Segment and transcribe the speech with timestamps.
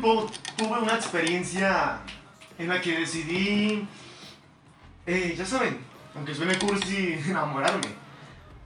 [0.00, 1.98] tiempo tuve una experiencia
[2.58, 3.86] en la que decidí,
[5.06, 5.78] eh, ya saben,
[6.14, 7.88] aunque suene cursi, enamorarme.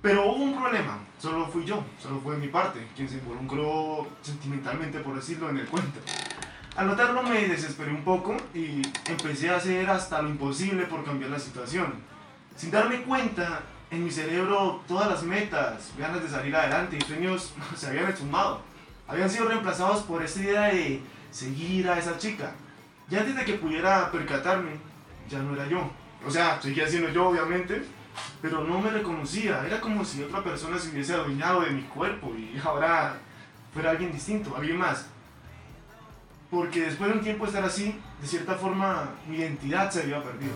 [0.00, 5.00] Pero hubo un problema, solo fui yo, solo fue mi parte, quien se involucró sentimentalmente,
[5.00, 5.98] por decirlo, en el cuento.
[6.76, 11.30] Al notarlo me desesperé un poco y empecé a hacer hasta lo imposible por cambiar
[11.30, 11.94] la situación.
[12.56, 17.54] Sin darme cuenta, en mi cerebro todas las metas, ganas de salir adelante y sueños
[17.76, 18.60] se habían esfumado.
[19.06, 21.02] Habían sido reemplazados por esta idea de
[21.34, 22.52] seguir a esa chica.
[23.10, 24.70] Y antes de que pudiera percatarme,
[25.28, 25.90] ya no era yo.
[26.26, 27.84] O sea, seguía siendo yo, obviamente,
[28.40, 29.66] pero no me reconocía.
[29.66, 33.16] Era como si otra persona se hubiese adueñado de mi cuerpo y ahora
[33.72, 35.06] fuera alguien distinto, alguien más.
[36.50, 40.22] Porque después de un tiempo de estar así, de cierta forma mi identidad se había
[40.22, 40.52] perdido.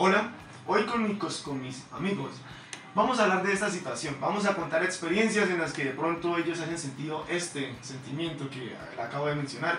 [0.00, 0.30] Hola,
[0.68, 2.30] hoy con mis, amigos.
[2.94, 6.38] Vamos a hablar de esta situación, vamos a contar experiencias en las que de pronto
[6.38, 9.76] ellos hayan sentido este sentimiento que acabo de mencionar.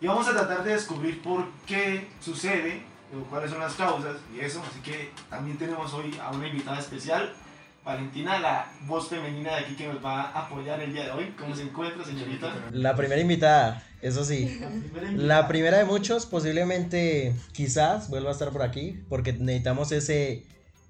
[0.00, 2.82] Y vamos a tratar de descubrir por qué sucede
[3.14, 6.78] o cuáles son las causas y eso, así que también tenemos hoy a una invitada
[6.78, 7.34] especial,
[7.84, 11.34] Valentina, la voz femenina de aquí que nos va a apoyar el día de hoy.
[11.38, 12.52] ¿Cómo se encuentra, señorita?
[12.72, 14.60] La primera invitada, eso sí.
[15.14, 20.44] La primera de muchos, posiblemente, quizás vuelva a estar por aquí, porque necesitamos ese,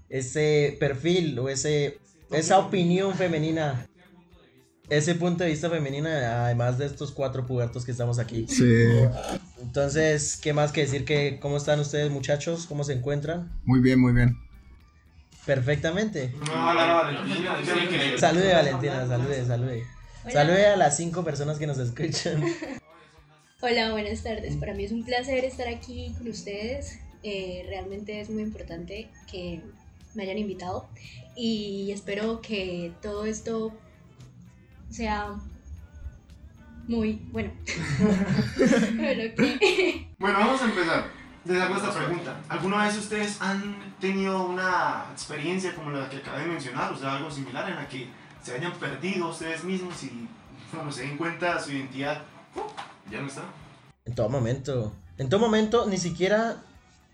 [0.09, 1.99] ese perfil o ese,
[2.33, 3.87] esa opinión femenina.
[4.89, 8.47] Ese punto de vista femenino, además de estos cuatro pubertos que estamos aquí.
[8.49, 8.87] Sí.
[9.61, 12.65] Entonces, ¿qué más que decir que cómo están ustedes, muchachos?
[12.67, 13.53] ¿Cómo se encuentran?
[13.65, 14.48] Muy bien, muy bien.
[15.49, 16.31] Perfectamente.
[16.47, 17.57] No, Valentina.
[18.19, 19.87] Salude, Valentina, salude, salude.
[20.31, 22.45] Salude a las cinco personas que nos escuchan.
[23.63, 24.57] Hola, buenas tardes.
[24.57, 26.99] Para mí es un placer estar aquí con ustedes.
[27.23, 29.63] Eh, realmente es muy importante que
[30.15, 30.87] me hayan invitado
[31.35, 33.73] y espero que todo esto
[34.91, 35.35] sea
[36.87, 37.55] muy bueno.
[40.19, 41.18] bueno, vamos a empezar.
[41.45, 42.37] Les hago esta pregunta.
[42.49, 47.17] ¿Alguna vez ustedes han tenido una experiencia como la que acabé de mencionar, o sea,
[47.17, 48.09] algo similar en la que
[48.43, 50.29] se hayan perdido ustedes mismos y
[50.71, 52.23] cuando se den cuenta su identidad
[53.11, 53.43] ya no está?
[54.05, 54.93] En todo momento.
[55.17, 56.57] En todo momento ni siquiera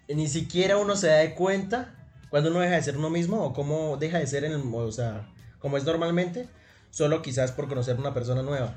[0.09, 1.95] ni siquiera uno se da cuenta
[2.29, 4.93] cuando uno deja de ser uno mismo o cómo deja de ser en el, o
[4.93, 5.29] sea,
[5.61, 6.49] como es normalmente,
[6.91, 8.77] solo quizás por conocer una persona nueva.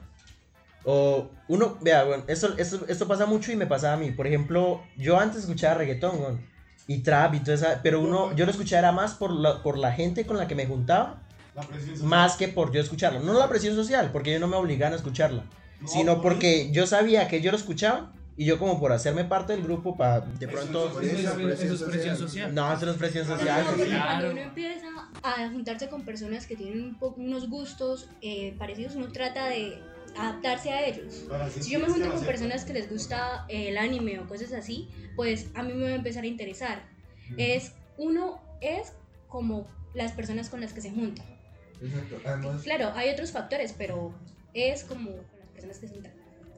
[0.90, 4.12] O uno, vea, bueno, esto, esto, esto, pasa mucho y me pasa a mí.
[4.12, 6.40] Por ejemplo, yo antes escuchaba reggaetón
[6.88, 9.78] y trap y todo eso, pero uno, yo lo escuchaba era más por la, por
[9.78, 11.22] la gente con la que me juntaba,
[12.03, 13.20] más que por yo escucharlo.
[13.20, 15.44] No la presión social, porque yo no me obligaban a escucharla,
[15.86, 19.64] sino porque yo sabía que yo lo escuchaba y yo como por hacerme parte del
[19.64, 21.02] grupo para de pronto...
[21.02, 22.56] Eso, es presión social.
[22.56, 23.66] No, eso no es presión social.
[23.66, 24.88] Cuando uno empieza
[25.22, 29.81] a juntarse con personas que tienen unos gustos eh, parecidos, uno trata de
[30.17, 31.25] adaptarse a ellos.
[31.59, 35.47] Si yo me junto con personas que les gusta el anime o cosas así, pues
[35.53, 36.83] a mí me va a empezar a interesar.
[37.38, 38.94] Es, uno es
[39.28, 41.23] como las personas con las que se junta.
[42.63, 44.13] Claro, hay otros factores, pero
[44.53, 46.13] es como con las personas que se juntan.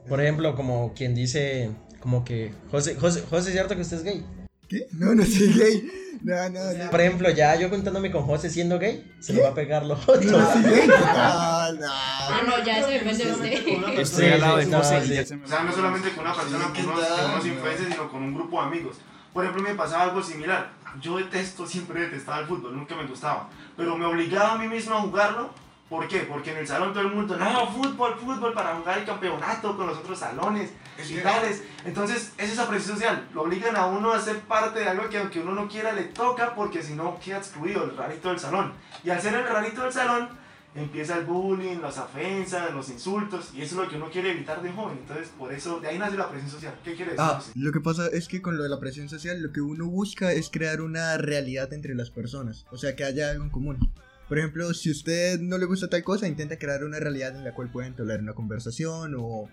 [0.08, 4.04] Por ejemplo, como quien dice, como que, José, José, José, ¿es cierto que usted es
[4.04, 4.24] gay?
[4.70, 4.86] ¿Qué?
[4.92, 5.90] No, no soy gay.
[6.22, 6.90] No, no, no.
[6.90, 9.94] Por ejemplo, ya yo contándome con José siendo gay, se lo va a pegar lo
[9.94, 10.20] otro.
[10.20, 10.86] No, gay.
[10.86, 10.94] No,
[11.72, 11.86] no.
[11.88, 13.98] Ah, no, ya eso depende de usted.
[13.98, 15.22] Estoy al lado de José.
[15.44, 18.68] O sea, no solamente con una persona, con unos influencers, sino con un grupo de
[18.68, 18.98] amigos.
[19.32, 20.70] Por ejemplo, me pasaba algo similar.
[21.00, 23.50] Yo detesto, siempre detestaba el fútbol, nunca me gustaba.
[23.76, 25.50] Pero me obligaba a mí mismo a jugarlo
[25.90, 26.20] ¿Por qué?
[26.20, 29.88] Porque en el salón todo el mundo, no, fútbol, fútbol para jugar el campeonato con
[29.88, 30.70] los otros salones
[31.08, 31.62] y tales.
[31.84, 33.28] Entonces, es esa presión social.
[33.32, 36.04] Lo obligan a uno a ser parte de algo que aunque uno no quiera le
[36.04, 38.72] toca porque si no queda excluido, el rarito del salón.
[39.04, 40.28] Y al ser el rarito del salón,
[40.74, 44.62] empieza el bullying, las ofensas, los insultos, y eso es lo que uno quiere evitar
[44.62, 44.98] de joven.
[44.98, 46.74] Entonces, por eso, de ahí nace la presión social.
[46.84, 47.24] ¿Qué quiere decir?
[47.26, 49.86] Ah, lo que pasa es que con lo de la presión social, lo que uno
[49.86, 52.66] busca es crear una realidad entre las personas.
[52.70, 53.92] O sea, que haya algo en común.
[54.28, 57.52] Por ejemplo, si usted no le gusta tal cosa, intenta crear una realidad en la
[57.52, 59.48] cual pueda entablar una conversación o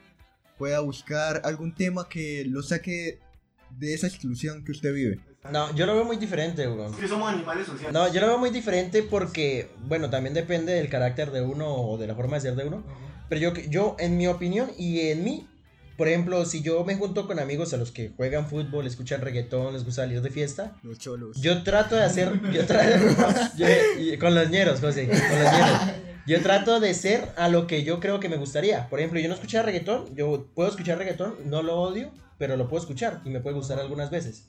[0.57, 3.19] pueda buscar algún tema que lo saque
[3.71, 5.19] de esa exclusión que usted vive.
[5.51, 6.93] No, yo lo veo muy diferente, weón.
[6.95, 7.93] que somos animales sociales.
[7.93, 11.97] No, yo lo veo muy diferente porque, bueno, también depende del carácter de uno o
[11.97, 12.83] de la forma de ser de uno.
[13.29, 15.47] Pero yo, yo, en mi opinión y en mí,
[15.95, 19.73] por ejemplo, si yo me junto con amigos a los que juegan fútbol, escuchan reggaetón,
[19.73, 20.75] les gusta salir de fiesta.
[20.83, 21.37] Los cholos.
[21.41, 22.39] Yo trato de hacer.
[22.51, 22.61] Yo
[24.19, 25.07] con los ñeros, José.
[25.07, 26.06] Con los ñeros.
[26.27, 28.89] Yo trato de ser a lo que yo creo que me gustaría.
[28.89, 30.13] Por ejemplo, yo no escucho reggaetón.
[30.13, 33.79] Yo puedo escuchar reggaetón, no lo odio, pero lo puedo escuchar y me puede gustar
[33.79, 34.43] algunas veces.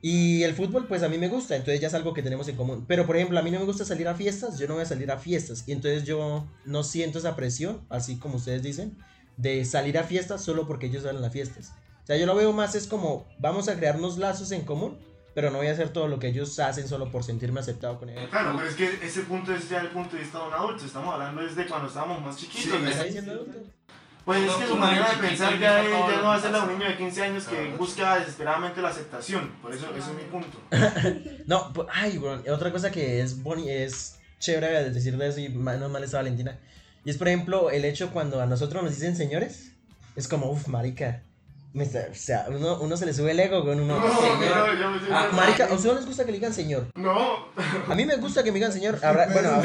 [0.00, 2.56] Y el fútbol, pues a mí me gusta, entonces ya es algo que tenemos en
[2.56, 2.86] común.
[2.88, 4.86] Pero por ejemplo, a mí no me gusta salir a fiestas, yo no voy a
[4.86, 5.64] salir a fiestas.
[5.66, 8.96] Y entonces yo no siento esa presión, así como ustedes dicen,
[9.36, 11.72] de salir a fiestas solo porque ellos salen a fiestas.
[12.02, 14.98] O sea, yo lo veo más es como, vamos a crear unos lazos en común,
[15.34, 18.08] pero no voy a hacer todo lo que ellos hacen solo por sentirme aceptado con
[18.08, 18.28] ellos.
[18.30, 20.84] Claro, pero es que ese punto es ya el punto de vista de un adulto.
[20.84, 22.78] Estamos hablando desde cuando estábamos más chiquitos.
[22.78, 22.90] ¿Me ¿no?
[22.90, 23.58] está diciendo adulto?
[24.24, 26.40] Pues es No, que tú su manera de pensar ya, es- ya no va a
[26.40, 26.72] ser la de eso.
[26.72, 27.76] un niño de 15 años que Claro.
[27.76, 29.50] busca desesperadamente la aceptación.
[29.60, 30.58] Por eso, ese es mi punto.
[31.46, 35.40] No, pu- ay, bueno, otra cosa que es boni es chévere de decir de eso
[35.40, 36.58] y menos mal está Valentina.
[37.04, 39.72] Y es, por ejemplo, el hecho cuando a nosotros nos dicen señores,
[40.16, 41.20] es como, uff, marica.
[41.74, 43.98] Me está- o sea, uno, uno se le sube el ego con uno.
[43.98, 44.56] No, señor.
[44.56, 46.86] no, yo me siento- Ah, Marica, ¿a ustedes les gusta que le digan señor?
[46.94, 47.48] No.
[47.88, 48.98] A mí me gusta que me digan señor.
[49.02, 49.60] Habrá- bueno, a,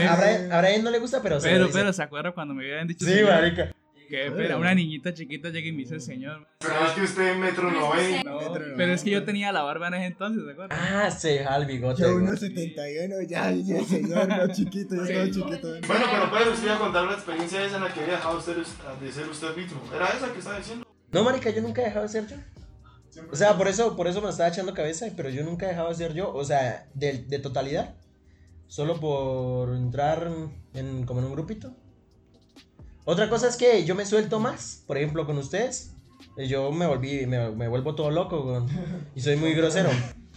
[0.61, 1.77] Brian no le gusta, pero se Pero, dice.
[1.79, 3.29] pero, ¿se acuerdan cuando me habían dicho Sí, señor?
[3.31, 3.71] marica.
[4.09, 6.47] Que espera, una niñita chiquita llega y me dice señor.
[6.57, 8.23] Pero es que usted metro No, 90.
[8.27, 8.39] No,
[8.75, 10.79] pero es que yo tenía la barba en ese entonces, ¿se acuerdan?
[10.81, 12.01] Ah, se deja el bigote.
[12.11, 12.15] Güey.
[12.25, 15.67] 1.71, ya, ya, señor, no chiquito, ya estaba chiquito.
[15.87, 18.39] Bueno, pero Pedro, usted iba a contar la experiencia esa en la que había dejado
[18.39, 18.55] usted
[18.99, 19.79] de ser usted mismo.
[19.95, 20.87] ¿Era esa que estaba diciendo?
[21.11, 22.37] No, marica, yo nunca he dejado de ser yo.
[23.31, 25.89] O sea, por eso, por eso me estaba echando cabeza, pero yo nunca he dejado
[25.89, 27.95] de ser yo, o sea, de, de totalidad.
[28.67, 30.31] Solo por entrar
[30.73, 31.73] en, como en un grupito.
[33.05, 35.93] Otra cosa es que yo me suelto más, por ejemplo, con ustedes.
[36.37, 38.65] Yo me volví, me, me vuelvo todo loco
[39.15, 39.89] y soy muy grosero.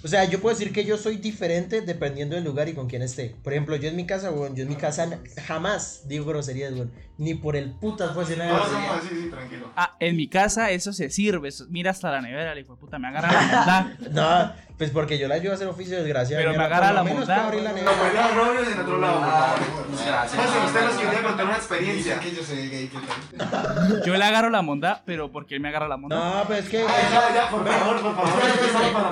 [0.04, 3.02] O sea, yo puedo decir que yo soy diferente dependiendo del lugar y con quién
[3.02, 3.36] esté.
[3.42, 6.90] Por ejemplo, yo en mi casa, weón, yo en mi casa jamás digo groserías, weón.
[7.18, 8.86] Ni por el putas decir una No, grosería.
[8.96, 9.70] no, sí, sí, tranquilo.
[9.76, 11.48] Ah, en mi casa eso se sirve.
[11.50, 13.86] eso- mira hasta la nevera, le hijo de puta, me agarra la maldad.
[14.10, 14.52] No,
[14.82, 16.42] pues porque yo la ayudo a hacer oficio desgraciado.
[16.42, 17.22] Pero me agarra la la güey.
[17.22, 20.26] No, pues ya, Robles en otro lado, por Ah,
[20.66, 22.18] usted nos quería contar una experiencia.
[22.18, 22.98] Que yo soy gay, ¿qué
[23.38, 24.02] tal?
[24.04, 26.16] Yo le agarro la mondad, pero porque él me agarra la mondad.
[26.16, 26.78] No, pues es que.
[26.78, 28.32] Ya, ya, por favor, por favor.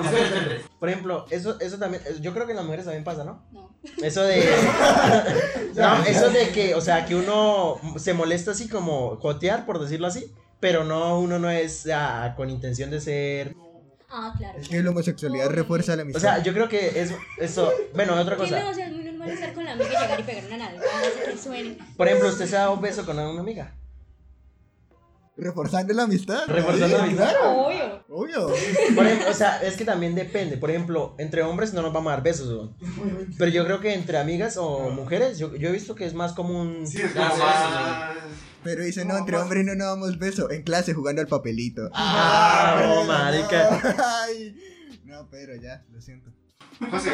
[0.03, 2.03] la Por ejemplo, eso, eso también.
[2.19, 3.45] Yo creo que en las mujeres también pasa, ¿no?
[3.53, 3.73] No.
[4.03, 4.43] Eso de.
[5.75, 10.07] no, eso de que, o sea, que uno se molesta así como jotear, por decirlo
[10.07, 10.35] así.
[10.59, 13.55] Pero no, uno no es ah, con intención de ser.
[14.13, 14.59] Ah, claro.
[14.59, 16.21] Es que la homosexualidad refuerza la O amistad.
[16.21, 17.71] sea, yo creo que es eso.
[17.93, 18.69] Bueno, otra Que no, cosa.
[18.69, 20.69] o sea, es muy normal estar con la amiga y llegar y pegar una
[21.31, 21.77] que suene.
[21.95, 23.73] Por ejemplo, usted se da un beso con una amiga.
[25.37, 26.43] Reforzando la amistad.
[26.47, 27.29] Reforzando Sí, la amistad.
[27.31, 28.03] claro, Obvio.
[28.09, 28.47] Obvio.
[28.95, 30.57] Por ejemplo, o sea, es que también depende.
[30.57, 32.69] Por ejemplo, entre hombres no nos vamos a dar besos.
[33.37, 36.33] Pero yo creo que entre amigas o mujeres, yo, yo he visto que es más
[36.33, 36.85] común.
[36.85, 37.31] Sí, es sí, más...
[38.63, 40.49] Pero dice, no, No, entre hombres no nos damos beso.
[40.51, 41.89] En clase jugando al papelito.
[41.93, 43.69] Ah, no, pero marica.
[43.97, 44.55] No, Ay.
[45.05, 46.31] No, pero ya, lo siento.
[46.89, 47.11] José,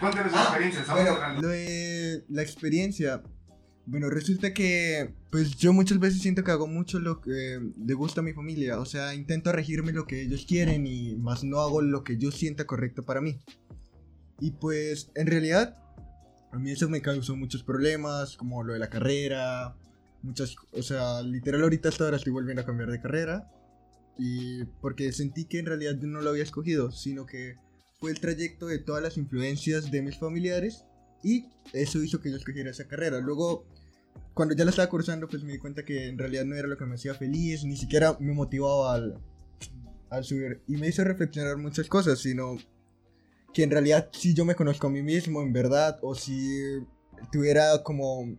[0.00, 1.40] cuéntenos su Ah, experiencia, estamos bueno.
[1.40, 3.22] Lo de la experiencia.
[3.84, 8.20] Bueno, resulta que, pues yo muchas veces siento que hago mucho lo que le gusta
[8.20, 8.78] a mi familia.
[8.78, 12.30] O sea, intento regirme lo que ellos quieren y más no hago lo que yo
[12.30, 13.40] sienta correcto para mí.
[14.40, 15.76] Y pues, en realidad,
[16.52, 19.74] a mí eso me causó muchos problemas, como lo de la carrera.
[20.22, 23.50] Muchas, o sea, literal ahorita hasta ahora estoy volviendo a cambiar de carrera.
[24.18, 27.56] Y porque sentí que en realidad no lo había escogido, sino que
[27.98, 30.84] fue el trayecto de todas las influencias de mis familiares
[31.22, 33.20] y eso hizo que yo escogiera esa carrera.
[33.20, 33.64] Luego,
[34.34, 36.76] cuando ya la estaba cursando, pues me di cuenta que en realidad no era lo
[36.76, 39.18] que me hacía feliz, ni siquiera me motivaba al,
[40.10, 40.62] al subir.
[40.66, 42.56] Y me hizo reflexionar muchas cosas, sino
[43.54, 46.60] que en realidad si yo me conozco a mí mismo, en verdad, o si
[47.30, 48.36] tuviera como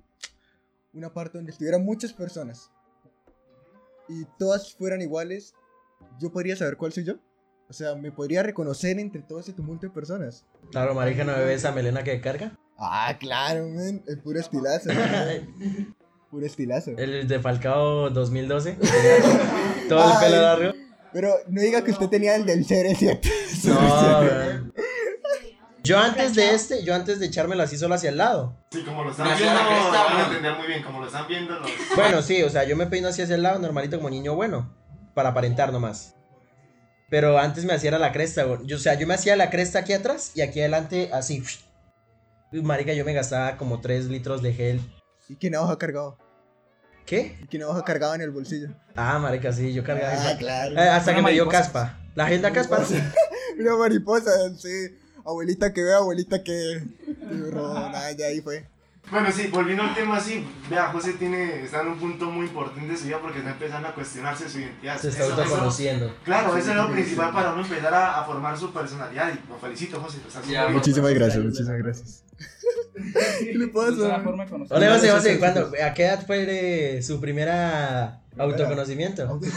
[0.94, 2.72] una parte donde estuvieran muchas personas
[4.08, 5.54] y todas fueran iguales,
[6.20, 7.16] yo podría saber cuál soy yo.
[7.70, 10.46] O sea, me podría reconocer entre todo ese tumulto de personas.
[10.72, 12.58] Claro, marica, ¿no bebe esa melena que carga?
[12.78, 14.04] Ah, claro, man.
[14.08, 14.90] El puro estilazo.
[16.30, 16.92] puro estilazo.
[16.98, 18.78] El de Falcao 2012.
[19.90, 20.74] Todo el pelo largo.
[21.14, 23.20] Pero no diga que usted tenía el del CR7.
[23.64, 24.74] No.
[25.84, 28.56] Yo antes de este, yo antes de echármelo así solo hacia el lado.
[28.72, 30.82] Sí, como lo están viendo, la cresta, lo van a entender muy bien.
[30.82, 31.70] Como lo están viendo, los...
[31.96, 34.74] Bueno, sí, o sea, yo me peino así hacia el lado, normalito como niño bueno,
[35.14, 36.16] para aparentar nomás.
[37.10, 38.60] Pero antes me hacía la cresta, güey.
[38.64, 41.44] Yo, o sea, yo me hacía la cresta aquí atrás y aquí adelante así.
[42.54, 44.82] Uy, Marica, yo me gastaba como 3 litros de gel.
[45.28, 46.18] ¿Y qué navaja cargado?
[47.06, 47.38] ¿Qué?
[47.44, 48.70] ¿Y qué navaja cargado en el bolsillo?
[48.96, 50.14] Ah, marica, sí, yo cargaba.
[50.16, 50.76] Ah, claro.
[50.76, 52.00] Eh, hasta Una que me dio caspa.
[52.16, 52.80] La agenda caspa.
[53.60, 55.03] Una mariposa, sí.
[55.26, 56.84] Abuelita que ve, abuelita que.
[57.54, 58.66] Nada, ya ahí fue.
[59.12, 60.46] Bueno, sí, volviendo al tema, sí.
[60.70, 63.88] Vea, José tiene, está en un punto muy importante de su vida porque está empezando
[63.90, 64.98] a cuestionarse su identidad.
[64.98, 66.16] Se está autoconociendo.
[66.24, 67.34] Claro, Sí, eso es lo principal sí.
[67.36, 69.34] para uno empezar a, a formar su personalidad.
[69.34, 70.20] Y lo felicito, José.
[70.28, 70.78] haciendo Ya, muy bien.
[70.78, 72.24] Muchísimas gracias, muchísimas gracias.
[73.40, 74.24] ¿Qué le pasa?
[74.70, 76.46] Ole, José, ¿cuándo- ¿a qué edad fue
[76.98, 79.40] eh, su primera autoconocimiento?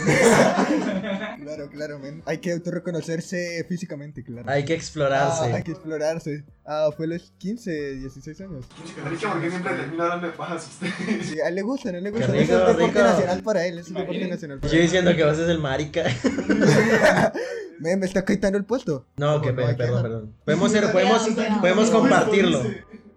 [1.43, 2.21] Claro, claro, men.
[2.25, 4.49] Hay que autorreconocerse físicamente, claro.
[4.49, 5.53] Hay que Ah, explorarse.
[5.53, 6.43] hay que explorarse.
[6.65, 8.65] Ah, fue a los 15, 16 años.
[9.03, 10.87] Marica, ¿por qué siempre termina hablando de pajas usted?
[11.23, 12.27] Sí, a él le gusta, no le gusta.
[12.27, 12.99] rico, es deporte rico.
[12.99, 14.83] nacional para él, es un deporte nacional para Yo él.
[14.83, 16.03] diciendo que vos es el marica.
[17.79, 19.05] Men, me está quitando el puesto.
[19.17, 20.33] No, que no, perdón, perdón.
[20.43, 21.27] Podemos ser, podemos,
[21.61, 22.63] podemos compartirlo.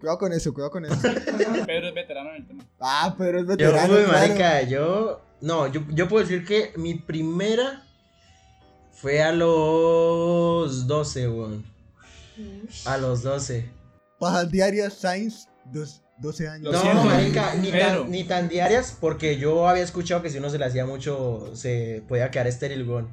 [0.00, 0.96] Cuidado con eso, cuidado con eso.
[1.66, 2.64] Pedro es veterano en el tema.
[2.80, 3.94] Ah, pero es Yo, veterano.
[3.94, 4.12] uy, claro.
[4.12, 5.20] marica, yo.
[5.40, 7.84] No, yo, yo puedo decir que mi primera
[8.92, 11.64] fue a los 12, weón.
[12.86, 13.70] A los 12.
[14.18, 15.02] Pajas diarias,
[15.66, 16.72] dos, 12 años.
[16.72, 18.02] No, siento, marica, ni Pedro.
[18.02, 21.50] tan, ni tan diarias, porque yo había escuchado que si uno se le hacía mucho,
[21.54, 23.08] se podía quedar estéril, weón.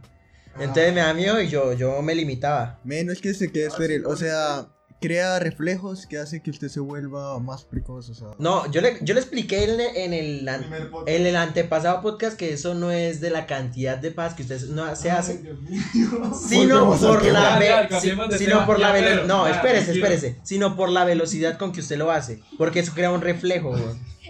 [0.60, 2.80] Entonces me da miedo y yo, yo me limitaba.
[2.84, 4.06] Menos que se quede estéril.
[4.06, 4.68] O sea,
[5.00, 8.10] crea reflejos que hace que usted se vuelva más precoz.
[8.10, 10.66] O sea, No, yo le, yo le expliqué en, el- en el, an-
[11.06, 14.60] en el antepasado podcast que eso no es de la cantidad de paz que usted
[14.70, 15.42] no se hace,
[16.50, 20.06] sino por la ve- si- sino por la Ya, velo- Pedro, no, ya, espérese, tranquilo.
[20.08, 23.76] espérese, sino por la velocidad con que usted lo hace, porque eso crea un reflejo.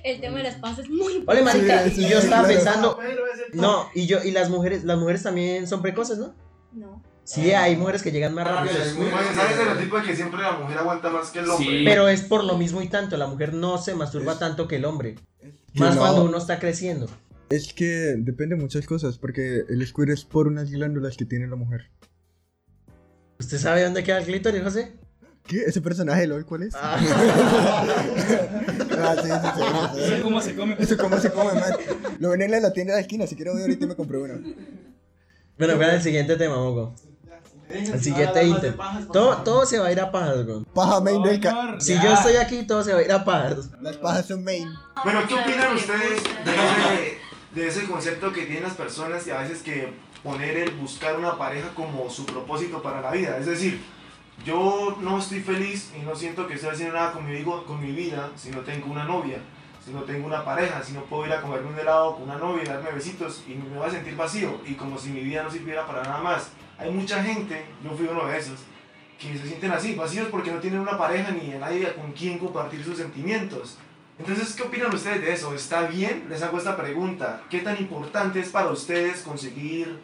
[0.04, 2.44] El tema de las pasas es muy Ole, marica, Sí, sí, y yo sí, estaba
[2.48, 2.56] claro.
[2.56, 3.00] pensando,
[3.54, 6.34] no, y yo y las mujeres, las mujeres también son precoces, ¿no?
[7.28, 8.74] Sí, hay mujeres que llegan más rápido.
[8.74, 11.68] Pues, ¿Sabes el tipo de que siempre la mujer aguanta más que el hombre?
[11.80, 11.84] Sí.
[11.84, 14.86] Pero es por lo mismo y tanto, la mujer no se masturba tanto que el
[14.86, 15.16] hombre.
[15.42, 17.10] que Más no, cuando uno está creciendo.
[17.50, 19.18] Es que depende de muchas cosas.
[19.18, 21.92] Porque el squirt es por unas glándulas que tiene la mujer.
[23.40, 24.94] ¿Usted sabe dónde queda el clítoris, José?
[25.46, 25.64] ¿Qué?
[25.64, 26.76] ¿Ese personaje de LOL cuál es?
[26.76, 26.98] Ah.
[29.00, 29.62] Ah, sí, sí, sí,
[29.94, 30.14] sí, sí.
[30.14, 30.76] Eso cómo se come.
[30.80, 31.74] Eso cómo se come, man.
[32.20, 33.28] Lo ven en la tienda de la esquina.
[33.28, 34.34] Si quiero voy ahorita y me compré uno.
[35.58, 36.96] Bueno, ¿cuál es el siguiente tema, Moco?
[37.70, 38.76] El siguiente ítem.
[39.12, 40.38] Todo, todo se va a ir a pajas.
[40.74, 43.70] Paja main del ca- Si yo estoy aquí, todo se va a ir a pajas.
[43.82, 44.68] Las pajas son main.
[45.04, 47.20] Bueno, ¿qué opinan ustedes de ese,
[47.54, 49.94] de ese concepto que tienen las personas y a veces que
[50.24, 53.38] poner el buscar una pareja como su propósito para la vida?
[53.38, 53.82] Es decir,
[54.46, 57.92] yo no estoy feliz y no siento que estoy haciendo nada con mi, con mi
[57.92, 59.40] vida si no tengo una novia,
[59.84, 62.38] si no tengo una pareja, si no puedo ir a comerme un helado con una
[62.38, 65.44] novia y darme besitos y me voy a sentir vacío y como si mi vida
[65.44, 66.50] no sirviera para nada más.
[66.78, 68.60] Hay mucha gente, yo fui uno de esos,
[69.20, 72.38] que se sienten así, vacíos porque no tienen una pareja ni a nadie con quien
[72.38, 73.78] compartir sus sentimientos.
[74.20, 75.54] Entonces, ¿qué opinan ustedes de eso?
[75.54, 76.26] ¿Está bien?
[76.30, 77.44] Les hago esta pregunta.
[77.50, 80.00] ¿Qué tan importante es para ustedes conseguir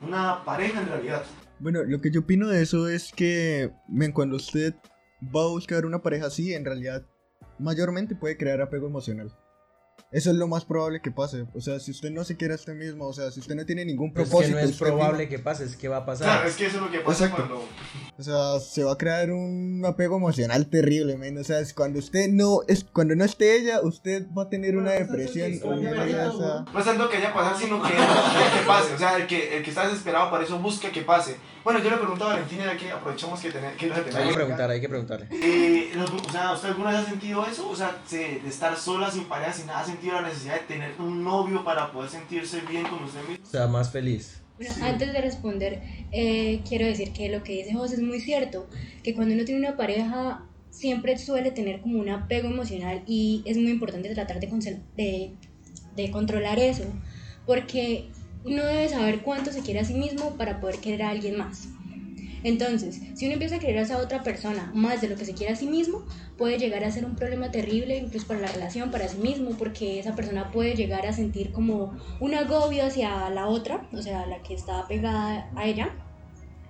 [0.00, 1.24] una pareja en realidad?
[1.58, 3.70] Bueno, lo que yo opino de eso es que,
[4.12, 4.74] cuando usted
[5.22, 7.06] va a buscar una pareja así, en realidad,
[7.58, 9.34] mayormente puede crear apego emocional.
[10.12, 11.46] Eso es lo más probable que pase.
[11.54, 13.66] O sea, si usted no se quiere a usted mismo, o sea, si usted no
[13.66, 14.56] tiene ningún Pero es propósito.
[14.56, 16.46] que no es probable que pase, es que va a Claro, pasar.
[16.46, 17.46] es que eso es lo que pasa Exacto.
[17.48, 17.68] cuando...
[18.18, 21.36] O sea, se va a crear un apego emocional terrible, men.
[21.36, 24.76] O sea, es cuando usted no es cuando no esté ella, usted va a tener
[24.78, 25.52] una depresión.
[25.62, 26.64] horrible, o sea.
[26.72, 28.94] No es tanto que haya pasar, sino que, que pase.
[28.94, 31.36] O sea, el que, el que está desesperado para eso busca que pase.
[31.62, 34.10] Bueno, yo le pregunto a Valentina, ya que aprovechamos que, tener, que la Hay que
[34.12, 35.28] tenemos preguntar, hay que preguntarle.
[35.32, 37.68] Eh, o sea, ¿usted alguna vez ha sentido eso?
[37.68, 40.92] O sea, se- de estar sola, sin pareja, sin nada, sentido la necesidad de tener
[40.98, 43.44] un novio para poder sentirse bien con usted mismo.
[43.44, 44.42] O sea, más feliz.
[44.58, 48.66] Bueno, antes de responder, eh, quiero decir que lo que dice José es muy cierto,
[49.02, 53.56] que cuando uno tiene una pareja siempre suele tener como un apego emocional y es
[53.56, 55.32] muy importante tratar de,
[55.94, 56.84] de controlar eso,
[57.46, 58.08] porque
[58.44, 61.68] uno debe saber cuánto se quiere a sí mismo para poder querer a alguien más.
[62.42, 65.34] Entonces, si uno empieza a querer a esa otra persona más de lo que se
[65.34, 66.04] quiere a sí mismo,
[66.36, 69.98] puede llegar a ser un problema terrible incluso para la relación, para sí mismo, porque
[69.98, 74.42] esa persona puede llegar a sentir como un agobio hacia la otra, o sea, la
[74.42, 75.94] que está pegada a ella,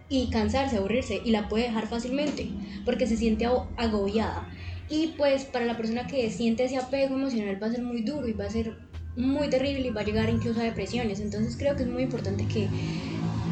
[0.08, 2.48] y cansarse, aburrirse, y la puede dejar fácilmente,
[2.84, 4.48] porque se siente ag- agobiada.
[4.88, 8.28] Y pues para la persona que siente ese apego emocional va a ser muy duro
[8.28, 8.76] y va a ser
[9.16, 11.18] muy terrible y va a llegar incluso a depresiones.
[11.18, 12.68] Entonces creo que es muy importante que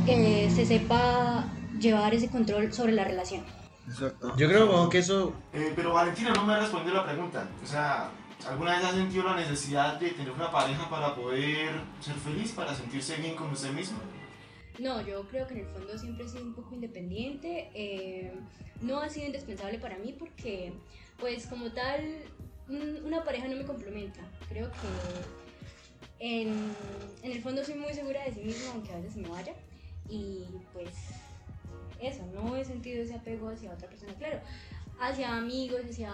[0.06, 3.44] eh, se sepa llevar ese control sobre la relación.
[3.88, 4.34] Exacto.
[4.36, 5.34] Yo creo que eso.
[5.52, 7.48] Eh, pero Valentina no me ha respondido la pregunta.
[7.62, 8.10] O sea,
[8.48, 12.74] ¿alguna vez has sentido la necesidad de tener una pareja para poder ser feliz, para
[12.74, 13.98] sentirse bien con usted mismo?
[14.78, 17.70] No, yo creo que en el fondo siempre he sido un poco independiente.
[17.74, 18.32] eh,
[18.80, 20.72] no ha sido indispensable para mí porque,
[21.18, 22.00] pues como tal,
[22.68, 24.20] un- una pareja no me complementa.
[24.48, 24.78] Creo que
[26.18, 26.48] en,
[27.22, 29.54] en el fondo soy muy segura de sí misma, aunque a veces me vaya.
[30.08, 30.88] Y pues
[32.04, 34.14] eso, no he sentido ese apego hacia otra persona.
[34.14, 34.40] Claro,
[35.00, 36.12] hacia amigos, hacia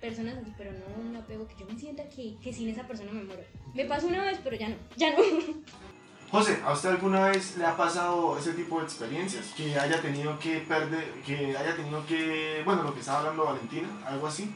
[0.00, 3.12] personas así, pero no un apego que yo me sienta que, que sin esa persona
[3.12, 3.42] me muero.
[3.74, 5.18] Me pasó una vez, pero ya no, ya no.
[6.32, 9.52] José, ¿a usted alguna vez le ha pasado ese tipo de experiencias?
[9.54, 13.88] Que haya tenido que perder, que haya tenido que, bueno, lo que estaba hablando Valentina,
[14.06, 14.50] algo así.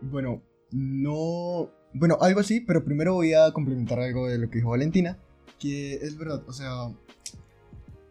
[0.00, 1.68] Bueno, no...
[1.92, 5.18] Bueno, algo así, pero primero voy a complementar algo de lo que dijo Valentina,
[5.58, 6.92] que es verdad, o sea,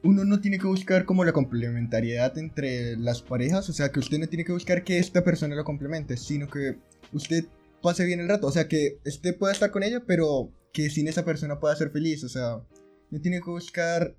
[0.03, 4.19] uno no tiene que buscar como la complementariedad entre las parejas, o sea, que usted
[4.19, 6.77] no tiene que buscar que esta persona lo complemente, sino que
[7.13, 7.45] usted
[7.81, 11.07] pase bien el rato, o sea, que usted pueda estar con ella, pero que sin
[11.07, 12.61] esa persona pueda ser feliz, o sea,
[13.09, 14.15] no tiene que buscar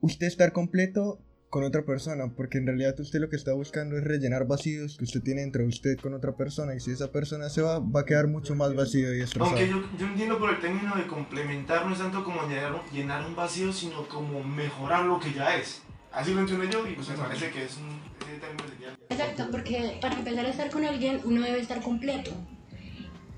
[0.00, 1.20] usted estar completo
[1.52, 5.04] con otra persona, porque en realidad usted lo que está buscando es rellenar vacíos que
[5.04, 8.04] usted tiene entre usted con otra persona, y si esa persona se va, va a
[8.06, 9.50] quedar mucho más vacío y estresado.
[9.50, 13.26] Aunque yo, yo entiendo por el término de complementar no es tanto como llenar, llenar
[13.26, 15.82] un vacío, sino como mejorar lo que ya es.
[16.10, 19.48] Así lo entiendo yo y pues me parece que es un ese término sería- Exacto,
[19.50, 22.30] porque para empezar a estar con alguien uno debe estar completo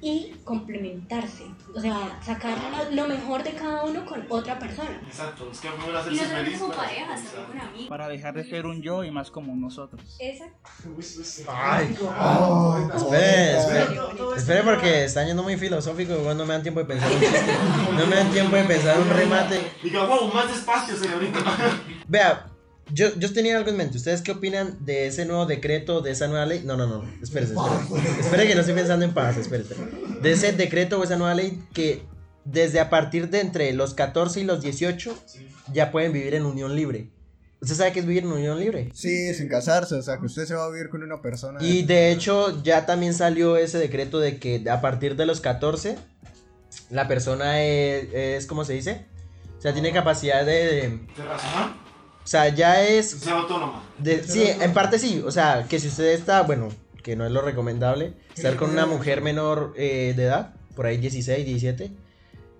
[0.06, 1.44] y complementarse.
[1.74, 2.58] O sea, sacar
[2.90, 5.00] lo, lo mejor de cada uno con otra persona.
[5.06, 6.58] Exacto, es que primero Y hacerse solo feliz.
[6.58, 7.88] como para- parejas, también con amigos.
[7.88, 10.02] Para dejar de ser un yo y más como nosotros.
[10.20, 10.58] Exacto.
[11.48, 14.00] Ay, Oh, espere, espere.
[14.36, 17.54] Espere porque está yendo muy filosófico, igual no me dan tiempo de pensar un chiste.
[17.96, 19.72] No me dan tiempo de pensar un remate.
[19.82, 21.40] Diga, wow, más despacio, señorita.
[22.06, 22.46] Vea,
[22.92, 23.96] yo, yo tenía algo en mente.
[23.96, 26.62] ¿Ustedes qué opinan de ese nuevo decreto, de esa nueva ley?
[26.64, 27.04] No, no, no.
[27.22, 28.20] Espérese, espérese.
[28.20, 29.64] Espere que no estoy pensando en paz, espere.
[30.22, 32.02] De ese decreto o esa nueva ley que
[32.44, 35.16] desde a partir de entre los 14 y los 18
[35.72, 37.10] ya pueden vivir en unión libre.
[37.62, 38.90] ¿Usted sabe qué es vivir en unión libre?
[38.92, 41.58] Sí, sin casarse, o sea, que usted se va a vivir con una persona.
[41.62, 45.96] Y de hecho ya también salió ese decreto de que a partir de los 14
[46.90, 49.06] la persona es, es ¿cómo se dice?
[49.56, 50.52] O sea, tiene capacidad de...
[50.52, 51.83] de- ¿De razonar?
[52.24, 53.82] O sea, ya es Ser autónoma.
[53.98, 55.22] De- sí, en parte sí.
[55.26, 56.70] O sea, que si usted está, bueno,
[57.02, 60.96] que no es lo recomendable, estar con una mujer menor eh, de edad, por ahí
[60.96, 61.92] 16, 17,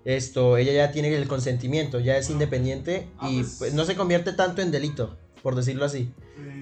[0.05, 4.61] esto, ella ya tiene el consentimiento, ya es independiente y pues, no se convierte tanto
[4.61, 6.13] en delito, por decirlo así.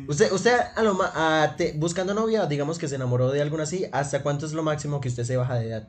[0.07, 1.13] Usted, usted a lo ma-
[1.43, 4.63] a te- buscando novia, digamos que se enamoró de alguna así, ¿hasta cuánto es lo
[4.63, 5.89] máximo que usted se baja de edad?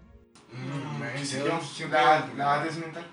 [0.52, 1.02] Mm,
[2.38, 3.04] la edad es mental.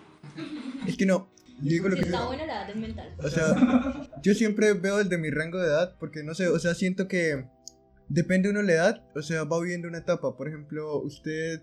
[0.87, 1.29] Es que no,
[1.63, 3.15] lo que está buena la edad es mental.
[3.19, 6.59] O sea, yo siempre veo el de mi rango de edad porque no sé, o
[6.59, 7.45] sea, siento que
[8.09, 10.37] depende uno de la edad, o sea, va viviendo una etapa.
[10.37, 11.63] Por ejemplo, usted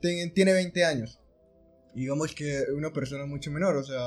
[0.00, 1.20] ten- tiene 20 años,
[1.94, 4.00] y digamos que una persona mucho menor, o sea,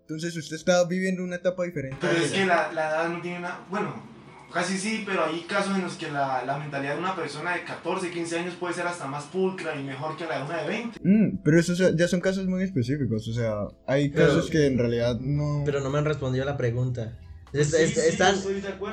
[0.00, 1.98] entonces usted está viviendo una etapa diferente.
[2.06, 3.66] a Pero es que la, la edad no tiene nada.
[3.68, 4.15] Bueno,
[4.52, 7.64] casi sí, pero hay casos en los que la, la mentalidad de una persona de
[7.64, 10.68] 14, 15 años puede ser hasta más pulcra y mejor que la de una de
[10.68, 11.00] 20.
[11.02, 13.54] Mm, pero esos ya son casos muy específicos, o sea,
[13.86, 15.62] hay Pero- casos que en realidad no...
[15.64, 17.12] Pero no me han respondido a la pregunta.
[17.52, 18.34] Es- Sí, es- están,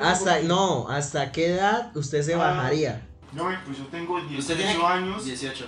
[0.02, 2.38] hasta, porque- no, ¿hasta qué edad usted se Ah.
[2.38, 3.06] bajaría?
[3.32, 5.66] No, pues yo tengo Usted 18 tiene años 18.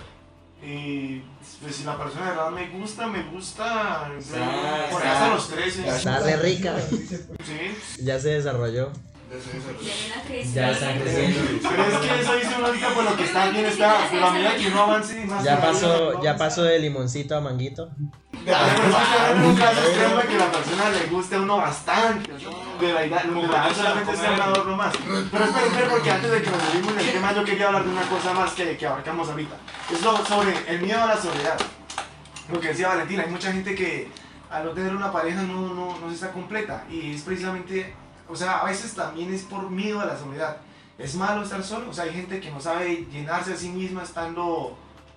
[0.62, 1.20] y
[1.60, 4.10] pues si la persona de verdad me gusta, me gusta.
[4.18, 5.86] Está- por hasta los 13.
[5.88, 6.76] Está re rica.
[6.90, 8.04] Sí.
[8.04, 8.90] Ya se desarrolló.
[9.28, 10.54] Ya hay una crisis.
[10.54, 11.40] Ya está creciendo.
[11.68, 14.08] Pero es que eso dice ahorita por lo que está bien está.
[14.10, 15.44] Pero a medida que uno avance más.
[15.44, 17.90] Ya pasó, ya pasó de limoncito a manguito.
[18.46, 22.32] Caso extremo de que la persona le guste a uno bastante.
[22.32, 24.94] De la la edad solamente sea un adorno más.
[24.96, 27.84] Pero espera, espera, porque antes de que nos metimos en el tema, yo quería hablar
[27.84, 29.56] de una cosa más que, que abarcamos ahorita.
[29.92, 31.58] Es lo sobre el miedo a la soledad.
[32.52, 34.08] Lo que decía Valentina, hay mucha gente que
[34.50, 36.84] al no tener una pareja no, no, no se está completa.
[36.88, 37.94] Y es precisamente,
[38.28, 40.58] o sea, a veces también es por miedo a la soledad.
[40.98, 44.02] Es malo estar solo, o sea, hay gente que no sabe llenarse a sí misma
[44.02, 44.76] estando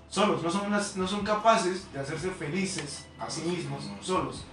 [0.09, 4.45] solos, no son, unas- no son capaces de hacerse felices a sí mismos solos.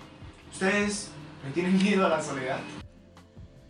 [0.52, 1.10] ¿Ustedes
[1.44, 2.58] le tienen miedo a la soledad?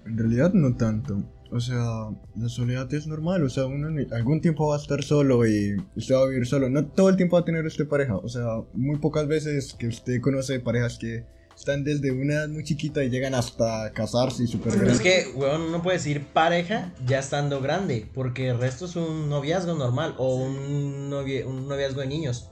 [0.05, 1.23] En realidad no tanto.
[1.51, 3.43] O sea, la soledad es normal.
[3.45, 6.69] O sea, uno algún tiempo va a estar solo y usted va a vivir solo.
[6.69, 8.17] No todo el tiempo va a tener usted pareja.
[8.17, 11.25] O sea, muy pocas veces que usted conoce parejas que
[11.57, 15.27] están desde una edad muy chiquita y llegan hasta casarse y super Pero es grandes.
[15.27, 19.75] que, weón, uno puede decir pareja ya estando grande, porque el resto es un noviazgo
[19.75, 22.51] normal o un, novie- un noviazgo de niños.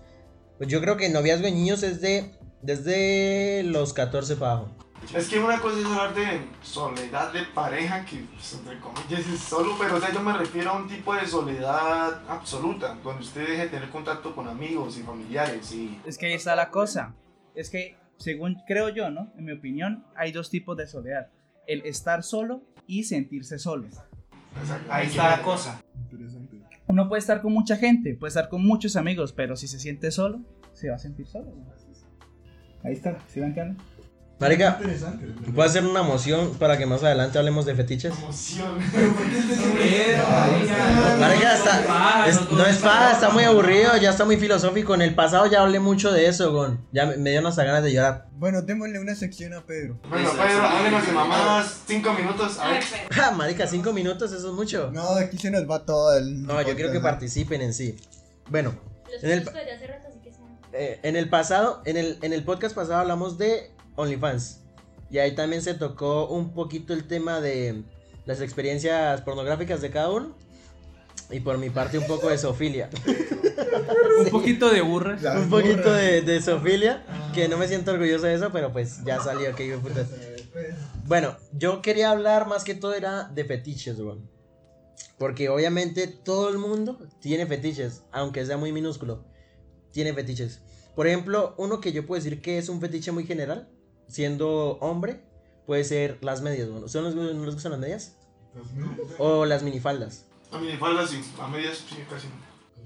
[0.58, 2.30] Pues yo creo que noviazgo de niños es de
[2.62, 4.68] desde los 14 para abajo.
[5.14, 9.38] Es que una cosa es hablar de soledad de pareja, que pues, entre comillas es
[9.40, 13.42] solo, pero o sea, yo me refiero a un tipo de soledad absoluta, donde usted
[13.46, 16.00] deje de tener contacto con amigos y familiares y...
[16.06, 17.14] Es que ahí está la cosa.
[17.54, 19.32] Es que, según creo yo, ¿no?
[19.36, 21.30] En mi opinión, hay dos tipos de soledad.
[21.66, 23.88] El estar solo y sentirse solo.
[24.88, 25.82] Ahí está la cosa.
[26.10, 26.60] Interesante.
[26.86, 30.10] Uno puede estar con mucha gente, puede estar con muchos amigos, pero si se siente
[30.10, 31.52] solo, se va a sentir solo.
[32.82, 33.78] Ahí está, ¿sí me entienden?
[34.40, 34.80] Marica,
[35.46, 38.12] voy a hacer una moción para que más adelante hablemos de fetiches.
[38.18, 38.78] Emoción.
[41.20, 44.92] Marica, está, es- no es paja, está muy aburrido, ya está muy filosófico.
[44.94, 46.84] En el pasado ya hablé mucho de eso, gon.
[46.92, 48.26] Ya me, me dio unas ganas de llorar.
[48.32, 49.98] Bueno, démosle una sección a Pedro.
[50.08, 51.80] Bueno, Pedro, háblenos de mamadas.
[51.86, 52.58] Cinco minutos.
[52.58, 52.80] A A ver.
[52.80, 53.22] ver, Pedro.
[53.22, 54.90] Ja, marica, cinco minutos, eso es mucho.
[54.92, 56.42] No, aquí se nos va todo el.
[56.42, 57.96] No, yo quiero que participen en sí.
[58.50, 58.74] Bueno,
[59.12, 59.48] Los En el-
[60.76, 64.60] eh, en el pasado, en el, en el podcast pasado hablamos de OnlyFans.
[65.10, 67.82] Y ahí también se tocó un poquito el tema de
[68.26, 70.36] las experiencias pornográficas de cada uno.
[71.30, 72.90] Y por mi parte un poco de zoofilia.
[74.20, 75.22] Un poquito de burras.
[75.22, 76.02] Las un poquito burras.
[76.02, 77.04] de, de zoofilia.
[77.34, 80.06] Que no me siento orgulloso de eso, pero pues ya salió, que putas.
[81.06, 84.30] Bueno, yo quería hablar más que todo era de fetiches, weón.
[85.18, 89.24] Porque obviamente todo el mundo tiene fetiches, aunque sea muy minúsculo.
[89.90, 90.62] Tiene fetiches.
[90.94, 93.68] Por ejemplo, uno que yo puedo decir que es un fetiche muy general,
[94.08, 95.20] siendo hombre,
[95.66, 96.88] puede ser las medias, weón.
[96.88, 98.16] ¿Son los, ¿No les gustan las medias?
[99.18, 100.26] O las minifaldas.
[100.52, 101.20] A minifaldas sí.
[101.40, 102.28] A medias sí, casi.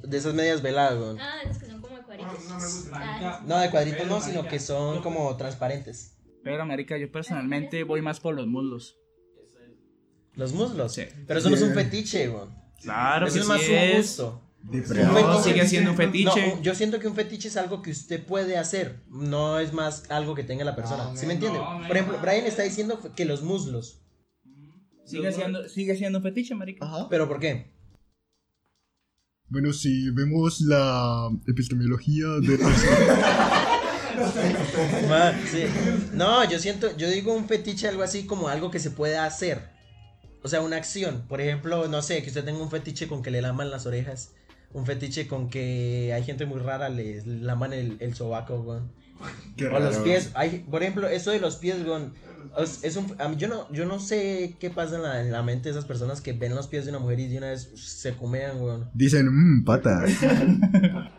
[0.02, 1.18] De esas medias veladas, weón.
[1.20, 2.44] Ah, esas que son como de cuadritos.
[2.44, 2.90] No, no me gusta.
[2.94, 6.14] Ah, No, de cuadritos no, sino que son como transparentes.
[6.44, 8.96] Pero, marica, yo personalmente voy más por los muslos.
[10.34, 10.94] Los muslos.
[10.94, 11.02] Sí.
[11.26, 12.56] Pero eso no es un fetiche, weón.
[12.80, 14.42] Claro Eso que es sí más un gusto.
[14.62, 16.58] No, Un sigue siendo un fetiche.
[16.62, 20.34] yo siento que un fetiche es algo que usted puede hacer, no es más algo
[20.34, 21.16] que tenga la persona.
[21.16, 21.60] ¿Sí me entiende?
[21.86, 24.02] Por ejemplo, Brian está diciendo que los muslos.
[25.04, 26.84] Sigue siendo, sigue siendo un fetiche, marica.
[26.84, 27.08] Ajá.
[27.08, 27.78] ¿Pero por qué?
[29.50, 32.58] Bueno, si vemos la epistemología de
[35.50, 35.64] sí.
[36.12, 39.70] No, yo siento, yo digo un fetiche algo así como algo que se puede hacer.
[40.42, 41.24] O sea, una acción.
[41.28, 44.34] Por ejemplo, no sé, que usted tenga un fetiche con que le laman las orejas.
[44.72, 48.92] Un fetiche con que hay gente muy rara, le laman el, el sobaco, weón.
[49.56, 50.04] Qué O los raro.
[50.04, 52.12] pies, hay, por ejemplo, eso de los pies, weón,
[52.58, 55.32] es, es un, a mí, yo no, yo no sé qué pasa en la, en
[55.32, 57.48] la mente de esas personas que ven los pies de una mujer y de una
[57.48, 58.90] vez se comean, weón.
[58.94, 60.10] Dicen, mmm, patas.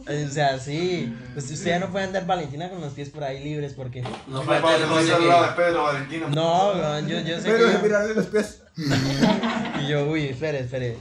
[0.00, 3.44] O sea, sí, pues usted ya no puede andar Valentina con los pies por ahí
[3.44, 5.54] libres porque no Falta falta el el roce al lado de que...
[5.56, 6.28] Pedro Valentino.
[6.30, 7.72] No, yo, yo sé Pero que...
[7.74, 8.62] yo- mirarle los pies.
[9.84, 10.96] Y yo, uy, espere, espere.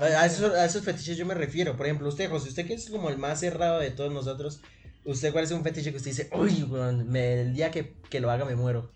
[0.00, 1.76] A esos, a esos fetiches yo me refiero.
[1.76, 4.60] Por ejemplo, usted, José, usted que es como el más cerrado de todos nosotros,
[5.04, 8.20] ¿usted cuál es un fetiche que usted dice, uy, weón, me- el día que, que
[8.20, 8.92] lo haga me muero?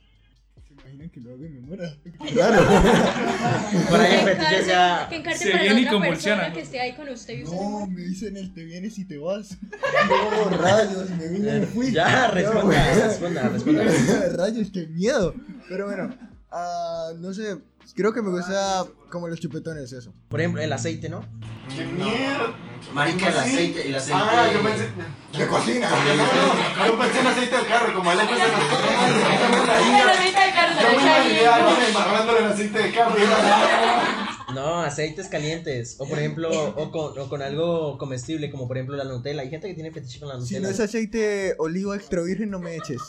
[0.69, 1.97] ¿Se imaginan que lo haga y me muera?
[2.33, 2.63] Claro.
[3.89, 5.07] Por ahí el que fetiche ya...
[5.09, 6.37] Que encarce Se para viene y convulsiona.
[6.43, 9.05] persona que esté ahí con usted y usted No, me dicen el te vienes y
[9.07, 9.57] te vas.
[10.09, 11.91] No, rayos, me vine y me fui.
[11.93, 13.83] Ya, responda, responda, responda.
[14.37, 15.35] Rayos, qué miedo.
[15.69, 16.15] Pero bueno,
[16.51, 17.57] ah, no sé,
[17.95, 20.13] creo que me gusta como los chupetones, eso.
[20.29, 21.25] Por ejemplo, el aceite, ¿no?
[21.75, 22.55] ¡Qué mierda!
[22.93, 24.21] Marica, el aceite, el aceite.
[24.23, 24.89] Ah, yo pensé.
[25.39, 25.89] De cocina.
[26.87, 28.25] Yo pensé en aceite del carro, como él se
[30.83, 33.15] Yo me imaginé a alguien embarrándole el aceite de carro.
[34.55, 35.97] No, aceites calientes.
[35.99, 39.43] O por ejemplo, o con, o con algo comestible, como por ejemplo la Nutella.
[39.43, 40.61] Hay gente que tiene fetiche con la Si Nutella.
[40.61, 43.01] no es aceite oliva extra virgen, no me eches.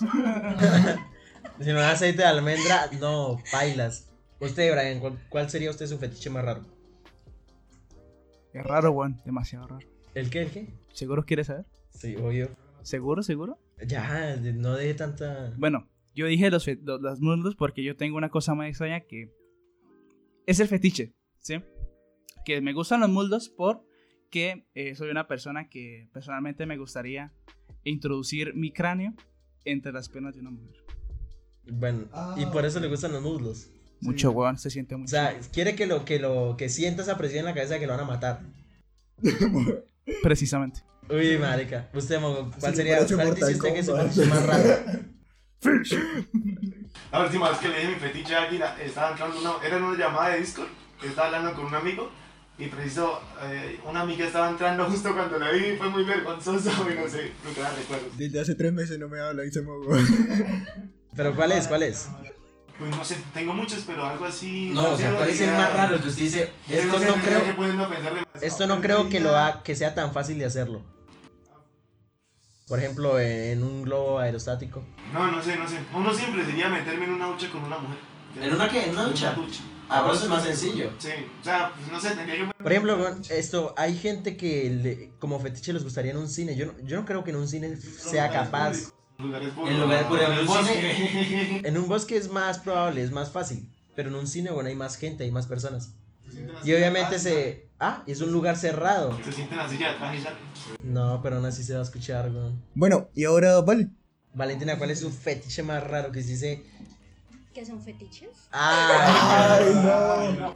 [1.60, 4.06] Si no es aceite de almendra, no, bailas.
[4.40, 6.62] Usted, Brian, ¿cuál, cuál sería usted su fetiche más raro?
[8.54, 9.20] Es raro, weón.
[9.26, 9.88] Demasiado raro.
[10.14, 10.44] ¿El qué?
[10.44, 10.68] ¿El qué?
[10.92, 11.66] ¿Seguro quieres saber?
[11.90, 12.50] Sí, obvio.
[12.84, 13.58] ¿Seguro, seguro?
[13.86, 15.54] Ya, no deje tanta.
[15.58, 19.32] Bueno, yo dije los, los, los muslos porque yo tengo una cosa más extraña que
[20.46, 21.62] es el fetiche, ¿sí?
[22.46, 27.32] Que me gustan los muslos porque eh, soy una persona que personalmente me gustaría
[27.84, 29.14] introducir mi cráneo
[29.66, 30.84] entre las piernas de una mujer.
[31.72, 33.70] Bueno, y por eso le gustan los muslos.
[34.04, 35.10] Mucho, weón, se siente O mucho.
[35.12, 37.88] sea, quiere que lo que lo que sienta esa presión en la cabeza de que
[37.88, 38.40] lo van a matar.
[40.22, 40.82] Precisamente.
[41.10, 41.90] Uy, marica.
[41.94, 42.98] Usted, Mongo, ¿cuál Sí, sería?
[43.06, 44.80] ¿Cuál dice usted que su más raro?
[47.12, 49.84] La última vez que le dije mi fetiche a alguien, estaba entrando una, era en
[49.84, 50.68] una llamada de Discord,
[51.06, 52.12] estaba hablando con un amigo,
[52.58, 56.70] y preciso, eh, una amiga estaba entrando justo cuando la vi, y fue muy vergonzoso,
[56.92, 58.08] y no sé, nunca la recuerdo.
[58.18, 59.96] Desde hace tres meses no me habla y se mogó.
[61.16, 61.68] Pero ¿cuál es?
[61.68, 62.10] ¿Cuál es?
[62.84, 64.72] Pues no sé, tengo muchos, pero algo así...
[64.74, 66.52] No, o sea, ¿cuál es el más raro que usted dice?
[66.70, 67.42] Esto no creo,
[68.42, 70.82] esto no creo que lo ha, que sea tan fácil de hacerlo.
[72.68, 74.84] Por ejemplo, en un globo aerostático.
[75.14, 75.78] No, no sé, no sé.
[75.94, 77.98] Uno siempre sería meterme en una ducha con una mujer.
[78.42, 78.84] ¿En una qué?
[78.84, 79.34] ¿En una ducha?
[79.88, 80.92] Ah, pero eso es más sencillo.
[80.98, 82.54] Sí, o sea, pues no sé, tendría que...
[82.54, 86.58] Por ejemplo, esto, hay gente que le- como fetiche les gustaría en un cine.
[86.58, 88.92] Yo no, yo no creo que en un cine sea capaz.
[89.20, 91.62] Lugares En lugares públicos, en un bosque.
[91.64, 93.70] En un bosque es más probable, es más fácil.
[93.96, 95.94] Pero en un cine, bueno, hay más gente, hay más personas.
[96.64, 97.68] Y obviamente se...
[97.80, 99.18] Ah, y es un lugar cerrado.
[99.24, 100.34] Se sienten así ya atrás y ya.
[100.84, 102.62] No, pero aún así se va a escuchar, weón.
[102.74, 103.90] Bueno, y ahora, vale.
[104.34, 106.64] Valentina, ¿cuál es su fetiche más raro que se dice?
[107.54, 108.30] ¿Qué son fetiches?
[108.52, 110.56] Ah, Ay, no.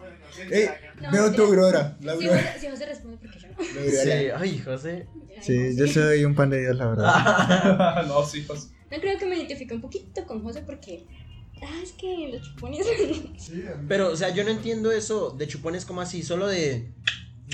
[0.51, 0.69] Ey,
[1.01, 1.97] No, veo tu aurora.
[2.01, 2.41] La Si aurora.
[2.43, 3.63] José, si José responde, porque yo no.
[3.63, 4.09] Sí.
[4.35, 5.07] Ay, José.
[5.41, 8.05] Sí, yo soy un pan de Dios, la verdad.
[8.07, 8.71] no, sí, pues.
[8.91, 11.05] No creo que me identifique un poquito con José porque.
[11.61, 12.85] Ah, es que los chupones.
[13.87, 16.91] Pero, o sea, yo no entiendo eso de chupones como así, solo de.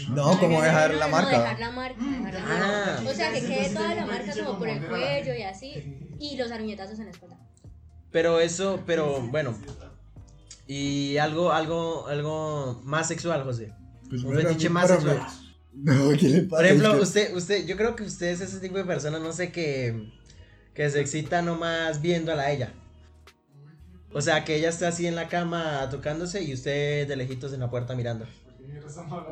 [0.09, 1.39] No, como dejar no, la no, marca.
[1.39, 2.03] dejar la marca.
[2.03, 2.95] dejar la Ah.
[2.97, 3.09] marca.
[3.09, 5.99] O sea, que quede toda la marca como por el cuello y así.
[6.19, 7.37] Y los aruñetazos en la espalda.
[8.11, 9.55] Pero eso, pero bueno.
[10.75, 13.73] Y algo, algo, algo más sexual, José.
[14.09, 15.17] Pues Un fetiche más sexual.
[15.17, 16.55] mí- No, ¿qué le pasa?
[16.57, 19.51] Por ejemplo, usted, usted, yo creo que usted es ese tipo de persona, no sé,
[19.51, 20.11] que,
[20.73, 22.73] que se excita nomás viéndola a ella.
[24.13, 27.59] O sea, que ella está así en la cama tocándose y usted de lejitos en
[27.59, 28.25] la puerta mirando.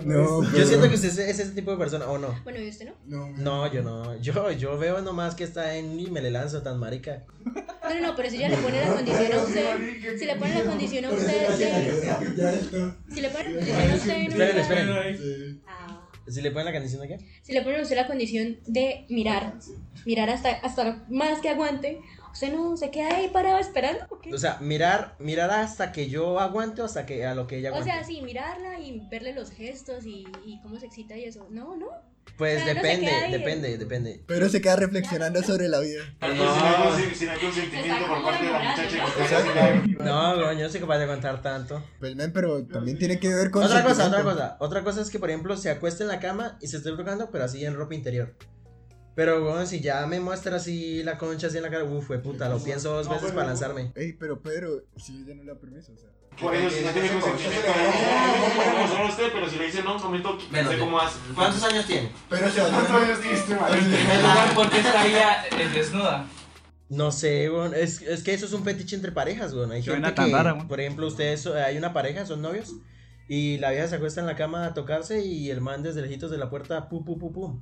[0.05, 2.33] No, Yo siento que usted es es ese tipo de persona, ¿o no?
[2.43, 3.27] Bueno, ¿y usted no?
[3.27, 4.15] No, No, yo no.
[4.17, 7.23] Yo, yo veo nomás que está en y me le lanzo tan marica.
[7.45, 10.17] No, no, no, pero si ya le pone la condición a usted.
[10.19, 11.47] Si le pone la condición a usted.
[11.49, 14.27] de- Si le pone la condición a usted.
[14.29, 15.61] Esperen, esperen.
[16.27, 17.17] Si le ponen la canción de qué?
[17.41, 19.55] Si le pone a usted la condición de mirar.
[20.05, 21.99] Mirar hasta, hasta más que aguante.
[22.31, 24.05] Usted no se queda ahí parado esperando.
[24.09, 24.33] ¿o qué?
[24.33, 27.71] O sea, mirar, mirar hasta que yo aguante o hasta que a lo que ella
[27.71, 27.93] O aguante.
[27.93, 31.47] sea, sí, mirarla y verle los gestos y, y cómo se excita y eso.
[31.49, 31.87] No, no.
[32.37, 33.31] pues o sea, no se depende, queda ahí.
[33.31, 34.23] depende, depende.
[34.27, 36.03] Pero se queda reflexionando sobre la vida.
[36.21, 40.37] Si no hay consi- si no hay consentimiento por parte de la muchacha que No,
[40.37, 41.83] bro, yo no soy capaz de aguantar tanto.
[41.99, 43.63] Pues, men, pero también tiene que ver con.
[43.63, 44.31] Otra cosa, otra sentimiento.
[44.31, 44.57] cosa.
[44.59, 47.29] Otra cosa es que, por ejemplo, se acuesta en la cama y se esté tocando,
[47.29, 48.33] pero así en ropa interior.
[49.15, 52.19] Pero, bueno, si ya me muestra así la concha así en la cara, uff, fue
[52.19, 53.91] puta, lo pienso dos veces para lanzarme.
[53.95, 56.09] Ey, pero Pedro, si ella no le da permiso, o sea.
[56.39, 60.01] Por eso, si no tiene consentimiento, no como solo usted, pero si le dice no,
[60.01, 61.19] comento, no sé cómo hace.
[61.35, 62.09] ¿Cuántos años tiene?
[62.29, 63.71] Pero se va ¿Cuántos años tiene este man?
[64.55, 66.27] ¿Por qué estaría eh, desnuda?
[66.87, 67.73] No sé, weón.
[67.75, 69.71] Es, es que eso es un fetiche entre parejas, weón.
[69.71, 70.67] Hay Qué gente que, rara, weón.
[70.67, 72.75] por ejemplo, ustedes, eh, hay una pareja, son novios,
[73.27, 76.31] y la vieja se acuesta en la cama a tocarse y el man desde lejitos
[76.31, 77.61] de la puerta, pu, pu, pu, pum.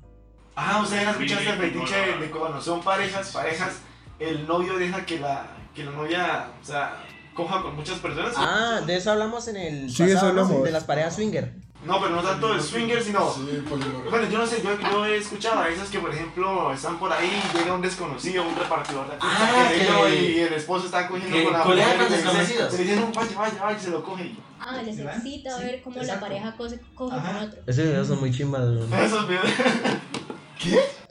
[0.56, 3.78] Ah, ustedes han escuchado este fetiche de, de cuando son parejas, parejas,
[4.20, 8.34] el novio deja que la, que la novia, o sea, coja con muchas personas.
[8.38, 10.42] Ah, de eso hablamos en el Sí, eso pasado, ¿no?
[10.42, 10.64] hablamos.
[10.66, 11.54] de las parejas swinger.
[11.86, 13.26] No, pero no tanto de swinger, sino...
[13.32, 13.82] pues,
[14.12, 17.10] Bueno, yo no sé, yo, yo he escuchado a esas que, por ejemplo, están por
[17.14, 21.42] ahí y llega un desconocido, un repartidor de Ah, que y el esposo está cogiendo
[21.42, 22.74] con la mujer y le dice- desconocidos.
[22.74, 24.24] Le dicen, no, vaya, vaya, vaya, se lo coge.
[24.26, 27.62] y- Ah, les excita ver cómo la pareja coge, coge con otro.
[27.66, 28.62] Esos videos son muy chimbas.
[29.02, 29.46] Esos videos.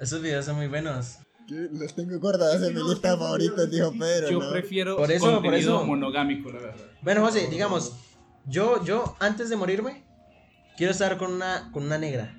[0.00, 1.18] Esos videos son muy buenos.
[1.46, 1.68] ¿Qué?
[1.72, 4.30] Los tengo guardados en mi lista favorita, dijo Pedro.
[4.30, 4.50] Yo ¿no?
[4.50, 5.84] prefiero Por eso, por eso.
[5.84, 6.86] monogámico, la verdad.
[7.02, 7.94] Bueno, José, digamos,
[8.46, 10.04] yo, yo, antes de morirme,
[10.76, 12.34] quiero estar con una, con una negra.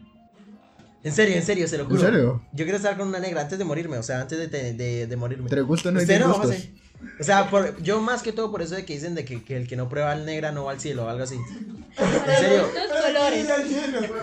[1.03, 2.01] En serio, en serio, se lo ¿En juro.
[2.01, 2.43] serio?
[2.53, 5.07] Yo quiero estar con una negra antes de morirme, o sea, antes de, de, de-
[5.07, 5.43] de morirme.
[5.45, 6.33] Entre gustos no hay Usted no.
[6.33, 6.75] José.
[7.19, 9.55] O sea, por, yo más que todo por eso de que dicen de que, que
[9.55, 11.37] el que no prueba al negra no va al cielo o algo así.
[11.95, 12.69] Para serio?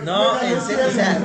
[0.03, 1.19] No, en serio, o sea,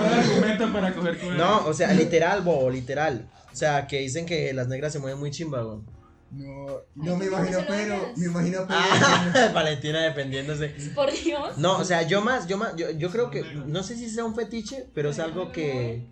[1.36, 3.28] no, o sea, literal, bobo, literal.
[3.52, 5.84] O sea, que dicen que las negras se mueven muy chimba, weón.
[6.30, 8.16] No, no me ¿cómo imagino hagas?
[8.16, 8.80] Me imagino a Pedro.
[8.80, 10.68] Ah, Valentina defendiéndose.
[10.94, 11.58] Por Dios.
[11.58, 14.24] No, o sea, yo más, yo más, yo, yo creo que, no sé si sea
[14.24, 16.06] un fetiche, pero es algo que,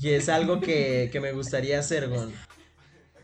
[0.00, 2.32] que es algo que, que me gustaría hacer, weón.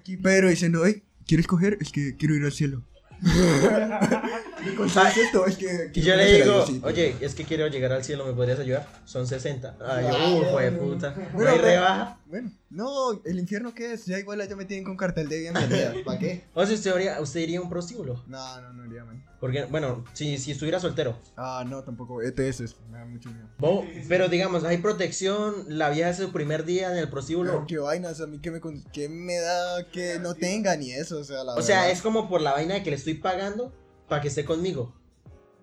[0.00, 1.78] Aquí Pedro diciendo, hey, ¿quieres coger?
[1.80, 2.82] Es que quiero ir al cielo.
[4.64, 5.46] ¿Me consigues esto?
[5.46, 5.90] Es que.
[5.94, 8.86] Y yo le digo, oye, es que quiero llegar al cielo, ¿me podrías ayudar?
[9.04, 9.76] Son 60.
[9.86, 11.14] Ay, yo, uh, fue puta.
[11.16, 12.16] ¿No Bueno, hay pero- rebaja?
[12.26, 14.06] Bueno, no, ¿el infierno qué es?
[14.06, 15.92] Ya igual ya me tienen con cartel de bienvenida.
[16.04, 16.44] ¿Para qué?
[16.54, 18.22] O sea, usted, haría- usted iría a un prostíbulo.
[18.28, 19.24] No, no, no iría, man.
[19.40, 21.16] Porque, bueno, si, si estuviera soltero.
[21.36, 22.22] Ah, no, tampoco.
[22.22, 23.48] ETS, me da mucho miedo.
[23.58, 27.64] Bo- pero digamos, hay protección, la vieja es su primer día en el Pero prostíbulo.
[27.66, 28.60] qué vainas, a mí que me,
[28.92, 31.90] qué me da que no tenga ni eso, o sea, la O sea, verdad.
[31.92, 33.72] es como por la vaina de que le estoy pagando
[34.10, 34.94] para que esté conmigo.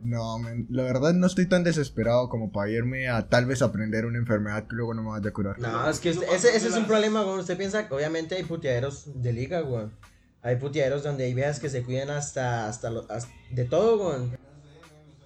[0.01, 4.05] No, man, la verdad no estoy tan desesperado como para irme a tal vez aprender
[4.05, 5.59] una enfermedad que luego no me vaya a curar.
[5.59, 7.39] No, es que usted- ese, ese es un problema, güey.
[7.39, 9.85] Usted piensa que obviamente hay puteaderos de liga, güey.
[10.43, 14.29] Hay puteaderos donde hay viejas que se cuidan hasta, hasta, lo- hasta- de todo, güey.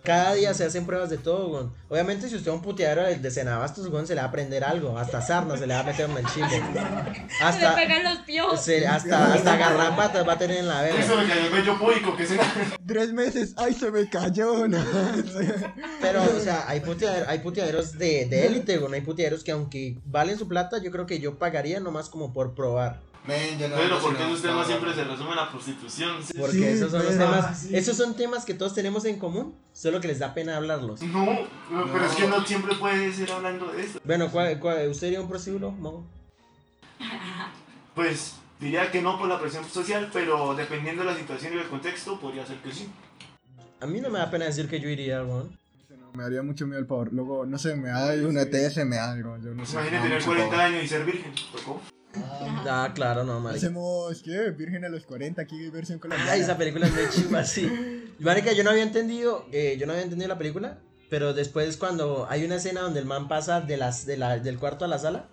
[0.03, 1.65] Cada día se hacen pruebas de todo, güey.
[1.89, 4.97] Obviamente, si usted es un puteadero de, Cenabastos, güey, se le va a aprender algo.
[4.97, 6.47] Hasta sarna se le va a meter en el chile.
[6.71, 8.61] Se le Hasta, pegan los piojos.
[8.61, 11.21] se- hasta, hasta garrapatas va a tener en la Eso verga.
[11.23, 12.39] me cayó el bello público, que se...
[12.85, 14.83] Tres meses, ay, se me cayó, no.
[16.01, 18.93] Pero, o sea, hay, puteaderos, hay puteaderos de de élite, güey.
[18.95, 22.53] Hay puteaderos que aunque valen su plata, yo creo que yo pagaría nomás como por
[22.55, 22.99] probar.
[23.27, 25.51] Men, yo no Pero, ando ¿por qué sino- esos temas siempre se resumen a la
[25.51, 26.17] prostitución?
[26.39, 30.01] Porque Sí, esos son los temas, esos son temas que todos tenemos en común, solo
[30.01, 31.01] que les da pena hablarlos.
[31.03, 31.25] No,
[31.69, 33.99] pero es que no siempre puedes ir hablando de eso.
[34.03, 36.05] Bueno, ¿cuál, cuál, usted iría a un prostíbulo, Mo?
[37.93, 41.67] Pues, Diría que no por la presión social, pero dependiendo de la situación y el
[41.67, 42.87] contexto, podría ser que sí.
[43.79, 45.57] A mí no me da pena decir que yo iría, weón.
[46.13, 47.11] Me haría mucho miedo el pavor.
[47.11, 49.35] Luego, no sé, me da una ETS, me da algo.
[49.39, 49.73] Yo no sé.
[49.73, 50.65] Imagínate tener mucho 40 pavor.
[50.65, 51.33] años y ser virgen.
[51.51, 51.81] ¿Tocó?
[52.13, 53.65] Ah, claro, no, marica.
[53.65, 54.51] Hacemos, ¿qué?
[54.51, 56.31] Virgen a los 40, aquí versión colombiana.
[56.33, 57.69] Ay, esa película es muy chimba, sí.
[58.19, 62.27] Marica, yo no había entendido, eh, yo no había entendido la película, pero después cuando
[62.29, 64.99] hay una escena donde el man pasa de las, de la- del cuarto a la
[64.99, 65.29] sala,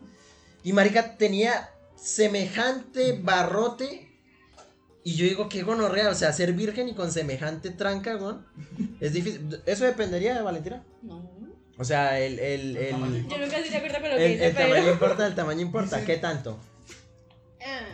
[0.63, 4.09] y Marica tenía semejante barrote,
[5.05, 8.47] y yo digo, qué gonorrea, o sea, ser virgen y con semejante tranca, weón,
[9.01, 9.61] es difícil.
[9.67, 10.85] ¿Eso dependería de Valentina?
[11.03, 11.38] No.
[11.79, 14.47] O sea, el, el, el, Yo nunca estoy de acuerdo con lo que el, dice,
[14.49, 16.59] el tamaño importa, el tamaño importa, ¿qué tanto?
[17.65, 17.87] Ah,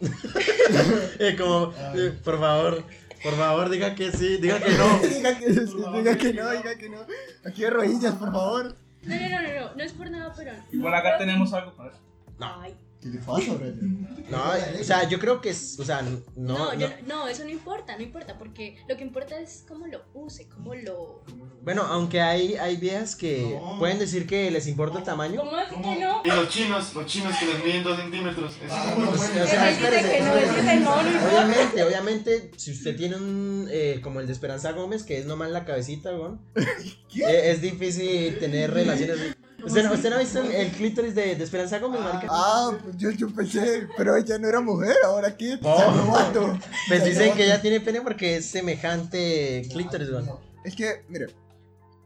[1.38, 2.84] como, eh, por favor,
[3.22, 4.98] por favor, diga que sí, diga que no.
[5.02, 7.06] diga, que, diga que no, diga que no.
[7.44, 8.76] Aquí de rodillas, por favor.
[9.02, 10.52] No, no, no, no, no, no es por nada, pero.
[10.72, 12.00] Igual no acá tenemos algo para eso.
[12.40, 12.74] Ay.
[13.00, 14.08] ¿Qué le pasa, Brian?
[14.30, 14.42] No,
[14.80, 17.50] o sea, yo creo que es, o sea, no, No, no, yo- no, eso no
[17.50, 21.22] importa, no importa, porque lo que importa es cómo lo use, cómo lo.
[21.62, 23.78] Bueno, aunque hay, hay viejas que No.
[23.78, 25.40] pueden decir que les importa el tamaño.
[25.40, 26.22] ¿Cómo así que no?
[26.24, 28.52] Y los chinos, los chinos que les miden 2 centímetros.
[28.64, 29.10] Es bueno.
[29.10, 30.62] o sea, Él dice espérese, que no, él espérese.
[30.62, 31.28] dice no, no importa.
[31.46, 35.50] Obviamente, obviamente, si usted tiene un, eh, como el de Esperanza Gómez, que es nomás
[35.50, 39.36] la cabecita, weón, eh, es difícil tener relaciones.
[39.66, 42.28] ¿Usted no, usted no ha visto el, el clítoris de, de Esperanza Gómez, marica?
[42.30, 45.58] Ah, pues yo, yo pensé, pero ella no era mujer, ahora qué.
[45.62, 46.58] Oh.
[46.88, 50.30] Pues dicen que ella tiene pene porque es semejante clítoris, weón.
[50.64, 51.26] Es que, mire,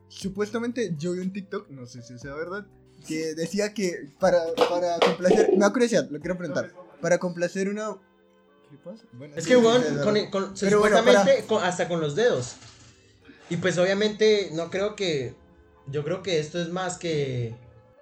[0.09, 2.67] supuestamente yo vi un TikTok, no sé si sea verdad,
[3.07, 7.97] que decía que para, para complacer, me da curiosidad, lo quiero preguntar, para complacer una...
[8.71, 9.05] ¿Qué pasa?
[9.13, 12.55] Bueno, Es sí, que, weón, es con, bueno, supuestamente con- hasta con los dedos.
[13.49, 15.35] Y pues obviamente no creo que,
[15.91, 17.55] yo creo que esto es más que...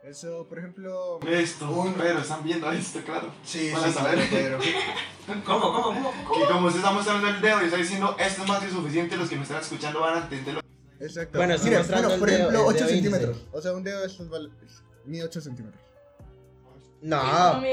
[0.04, 1.20] Eso, por ejemplo...
[1.28, 3.30] Esto, pero están viendo esto, claro.
[3.44, 4.26] Sí, Van a saber.
[4.30, 4.58] pero...
[5.44, 5.82] ¿Cómo, cómo,
[6.26, 6.44] cómo?
[6.44, 9.16] Y como usted está mostrando el dedo y está diciendo esto es más que suficiente,
[9.16, 10.60] los que me están escuchando van a entenderlo.
[11.00, 11.36] Exacto.
[11.38, 13.10] Bueno, mostrando bueno, por dedo- ejemplo, el 8 dedo índice.
[13.10, 13.46] centímetros.
[13.52, 14.48] O sea, un dedo de estos vale...
[15.04, 15.82] Mide 8 centímetros.
[17.00, 17.20] No,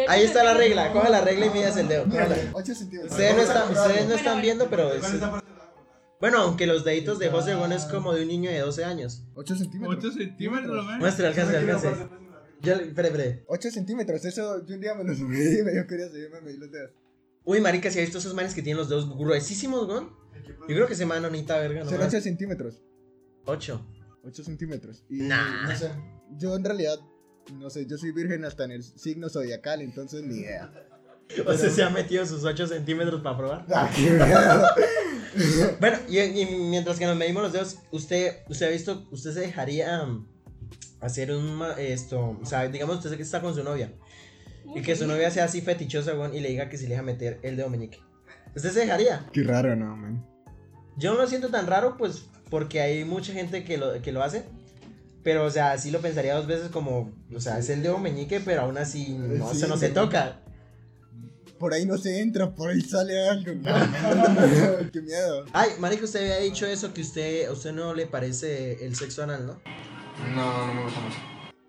[0.07, 2.03] ahí está la regla, coge la regla y midas el dedo.
[2.05, 2.35] cójala.
[2.53, 3.11] 8 centímetros.
[3.11, 4.93] Ustedes no, están, ustedes no están viendo, pero...
[4.93, 5.03] es-
[6.19, 9.23] bueno, aunque los deditos de José Gon es como de un niño de 12 años.
[9.35, 10.05] 8 centímetros.
[10.05, 10.99] 8 centímetros, man.
[10.99, 11.89] Muestre, alcance, alcance.
[12.61, 13.43] Yo, espere, espere.
[13.47, 16.41] 8 centímetros, eso yo un día me lo subí y me dio curioso, yo me
[16.41, 16.91] medí los dedos.
[17.43, 20.17] Uy, marica, si ha visto esos manes que tienen los dedos gruesísimos, ¿no?
[20.67, 22.05] Yo creo que ese man bonita verga, Son ¿no?
[22.05, 22.81] 8 centímetros.
[23.45, 23.85] 8.
[24.23, 25.03] 8 centímetros.
[25.09, 25.67] Y Nah.
[25.67, 25.91] no sé,
[26.37, 26.97] yo en realidad,
[27.53, 30.71] no sé, yo soy virgen hasta en el signo zodiacal, entonces ni idea.
[31.47, 33.65] O sea, se ha metido sus 8 centímetros para probar.
[33.73, 34.19] Ah, qué.
[35.79, 39.41] Bueno, y, y mientras que nos medimos los dedos, usted, usted ha visto, usted se
[39.41, 40.27] dejaría um,
[41.01, 43.91] hacer un, esto, o sea, digamos usted que está con su novia
[44.75, 47.03] y que su novia sea así fetichosa, weón, y le diga que si le deja
[47.03, 47.99] meter el dedo meñique.
[48.55, 49.25] ¿Usted se dejaría?
[49.31, 50.25] Qué raro, no, man.
[50.97, 54.23] Yo no lo siento tan raro, pues, porque hay mucha gente que lo, que lo
[54.23, 54.43] hace.
[55.23, 58.39] Pero, o sea, sí lo pensaría dos veces como, o sea, es el dedo meñique,
[58.39, 59.93] pero aún así no, Sí, eso no se sí.
[59.93, 60.39] toca.
[61.65, 63.51] Por ahí no se entra, por ahí sale algo.
[64.93, 65.45] qué miedo.
[65.51, 69.23] Ay, marica, usted había dicho eso, que usted, a usted no le parece el sexo
[69.23, 69.59] anal, ¿no?
[70.35, 71.17] No, no me gusta mucho.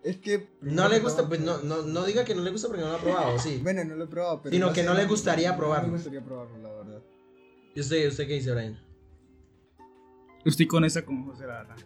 [0.05, 0.51] Es que.
[0.61, 2.97] No le gusta, pues no, no, no diga que no le gusta porque no lo
[2.97, 3.59] ha probado, sí.
[3.63, 4.53] Bueno, no lo he probado, pero.
[4.55, 5.87] Sino que no le gustaría No probarlo.
[5.89, 7.03] me gustaría probarlo, la verdad.
[7.75, 8.79] ¿Y usted, usted qué dice, Brian?
[10.45, 11.77] Estoy con esa con José, la verdad.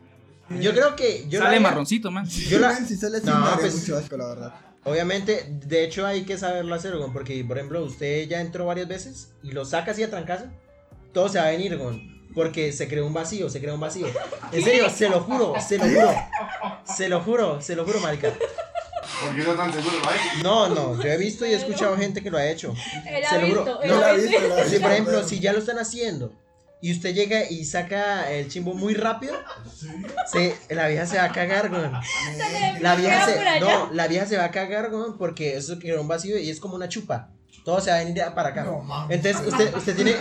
[0.60, 2.26] Yo creo que yo Sale haría- marroncito, man.
[2.26, 4.54] Yo la- si sale así, No, me pues- mucho asco, la verdad.
[4.84, 8.88] Obviamente, de hecho hay que saberlo hacer, weón, porque por ejemplo, usted ya entró varias
[8.88, 10.46] veces y lo saca así a trancazo,
[11.12, 14.06] todo se va a venir, weón, porque se creó un vacío, se creó un vacío.
[14.52, 16.14] En serio, se lo juro, se lo juro.
[16.84, 18.32] Se lo juro, se lo juro, marica.
[18.32, 20.42] ¿Por qué no tan seguro, right?
[20.42, 22.74] No, no, yo he visto y he escuchado gente que lo ha hecho.
[23.06, 23.64] Él Se lo juro.
[23.64, 24.38] visto, él No, la ha he visto.
[24.66, 26.32] Si por ejemplo, si ya lo están haciendo
[26.80, 29.34] y usted llega y saca el chimbo muy rápido,
[30.26, 31.92] se, la vieja se va a cagar, weón.
[32.80, 36.08] La vieja se, no, la vieja se va a cagar, weón, porque eso creó un
[36.08, 37.30] vacío y es como una chupa.
[37.64, 38.66] Todo se va a venir para acá.
[39.08, 40.16] Entonces, usted, usted tiene,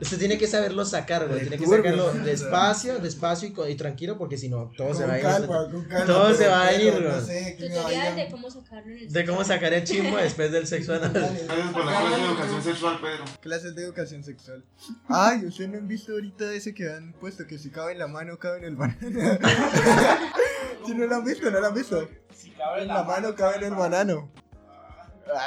[0.00, 1.40] usted tiene que saberlo sacar, güey.
[1.40, 5.20] Tiene que sacarlo despacio, despacio y, y tranquilo, porque si no, todo se va a
[5.20, 5.36] Con ir.
[5.36, 6.06] calma, con calma.
[6.06, 9.44] Todo se va a pero ir, No sé, de cómo sacarlo en el De cómo
[9.44, 11.12] sacar el chimbo después del sexo anal.
[11.12, 13.24] Gracias por la clase de educación sexual, Pedro.
[13.40, 14.64] Clases de educación sexual.
[15.08, 17.46] Ay, ¿ustedes no han visto ahorita ese que han puesto?
[17.46, 18.98] Que si cabe en la mano, cabe en el banano.
[20.86, 22.08] si no lo han visto, no lo han visto.
[22.34, 24.30] Si cabe En la mano, cabe en el banano.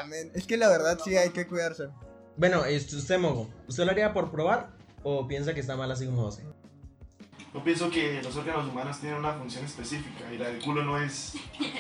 [0.02, 0.32] Amén.
[0.34, 1.88] Es que la verdad sí hay que cuidarse.
[2.38, 4.70] Bueno, este, usted, Mogo, ¿usted lo haría por probar
[5.04, 6.44] o piensa que está mal así como José?
[7.54, 11.02] Yo pienso que los órganos humanos tienen una función específica y la del culo no
[11.02, 11.34] es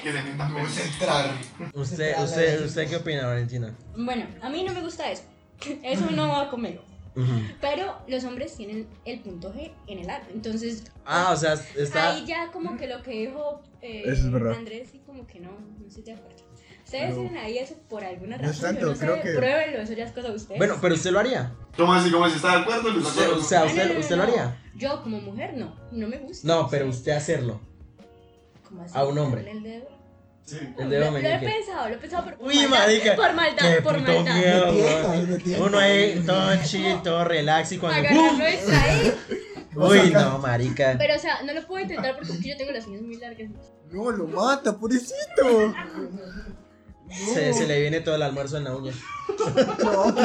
[0.03, 0.93] que se metan Vamos a pelos.
[0.93, 1.31] entrar.
[1.75, 3.75] ¿Usted, usted, ¿Usted qué opina, Valentina?
[3.95, 5.23] Bueno, a mí no me gusta eso.
[5.83, 6.81] Eso no va conmigo.
[7.59, 10.23] Pero los hombres tienen el punto G en el ano.
[10.33, 12.13] Entonces, Ah, o sea, está...
[12.13, 14.03] ahí ya como que lo que dijo eh.
[14.55, 16.48] Andrés, sí, como que no, no estoy de acuerdo.
[16.89, 18.75] Ustedes tienen ahí eso por alguna No es razón.
[18.75, 20.57] tanto, no sé, creo que- Pruébenlo, eso ya es cosa de ustedes.
[20.57, 21.51] Bueno, pero usted lo haría.
[21.77, 22.09] ¿Cómo así?
[22.11, 22.91] ¿Cómo si está de acuerdo?
[22.93, 24.29] ¿Les Usted, o sea, No, no, usted, no, no, usted lo no.
[24.31, 24.57] haría.
[24.75, 26.47] Yo como mujer no, no me gusta.
[26.47, 27.61] No, pero usted hacerlo.
[28.67, 28.97] ¿Cómo así?
[28.97, 29.43] a un hombre.
[29.43, 29.87] ¿Darle El dedo?
[30.45, 30.57] Sí.
[30.79, 31.45] El dedo lo, lo he meñique.
[31.45, 32.69] pensado, lo he pensado por, por Uy, maldad.
[32.79, 33.15] marica.
[33.15, 34.35] Por maldad, Qué por puto maldad.
[34.35, 34.83] miedo, Me weón.
[34.87, 35.67] tientas, me tientas.
[35.67, 37.99] Uno ahí todo chill, todo relax y cuando...
[37.99, 39.13] Agarrarlo de ahí.
[39.75, 40.95] Uy, no, marica.
[40.97, 43.17] Pero, o sea, no lo puedo intentar porque es que yo tengo las uñas muy
[43.17, 43.49] largas.
[43.91, 45.73] No, lo mata, pobrecito.
[47.09, 48.93] Se, se le viene todo el almuerzo en la uña.
[49.83, 50.21] No, ¿qué?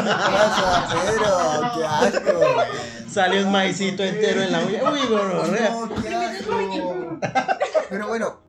[1.74, 2.40] ¡Qué asco!
[3.10, 4.82] Sale un maicito entero en la uña.
[4.92, 5.00] Uy.
[5.10, 7.18] No, qué asco.
[7.90, 8.40] Pero bueno,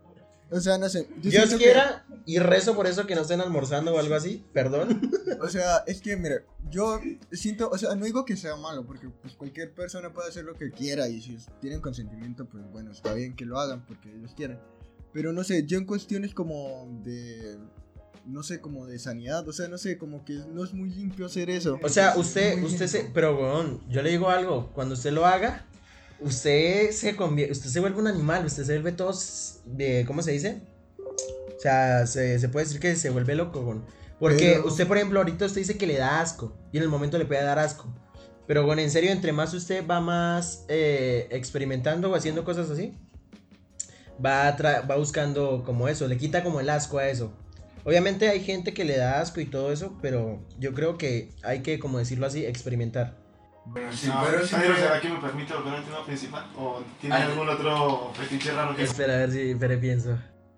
[0.52, 1.08] o sea, no sé.
[1.22, 4.16] yo Dios siento que- quiera y rezo por eso que no estén almorzando o algo
[4.16, 4.44] así.
[4.54, 5.12] Perdón.
[5.42, 6.38] O sea, es que, mira,
[6.70, 7.00] yo
[7.32, 10.56] siento, o sea, no digo que sea malo, porque pues cualquier persona puede hacer lo
[10.56, 14.34] que quiera y si tienen consentimiento, pues bueno, está bien que lo hagan porque ellos
[14.36, 14.60] quieren.
[15.14, 17.58] Pero no sé, yo en cuestiones como de,
[18.28, 21.26] no sé, como de sanidad, o sea, no sé, como que no es muy limpio
[21.26, 21.80] hacer eso.
[21.84, 23.10] O sea, usted, usted se.
[23.14, 24.72] Pero, weón, yo le digo algo.
[24.74, 25.66] Cuando usted lo haga,
[26.20, 27.54] usted se convierte.
[27.54, 28.46] Usted se vuelve un animal.
[28.46, 29.14] Usted se vuelve todo.
[29.66, 30.62] De, ¿Cómo se dice?
[30.98, 33.86] O sea, se, se puede decir que se vuelve loco, weón.
[34.20, 36.56] Porque Pero- usted, por ejemplo, ahorita usted dice que le da asco.
[36.72, 37.94] Y en el momento le puede dar asco.
[38.48, 42.94] Pero, bueno, en serio, entre más usted va más eh, experimentando o haciendo cosas así,
[44.24, 44.52] va,
[44.90, 47.34] va buscando como eso, le quita como el asco a eso.
[47.86, 51.62] Obviamente hay gente que le da asco y todo eso, pero yo creo que hay
[51.62, 53.16] que, como decirlo así, experimentar.
[53.68, 56.46] Bueno, Sí, no, pero sí Pedro, ¿será que me permite volver al tema principal?
[56.58, 57.24] ¿O tiene Ay.
[57.24, 60.18] algún otro fetiche raro que Espera a ver si Pere pienso.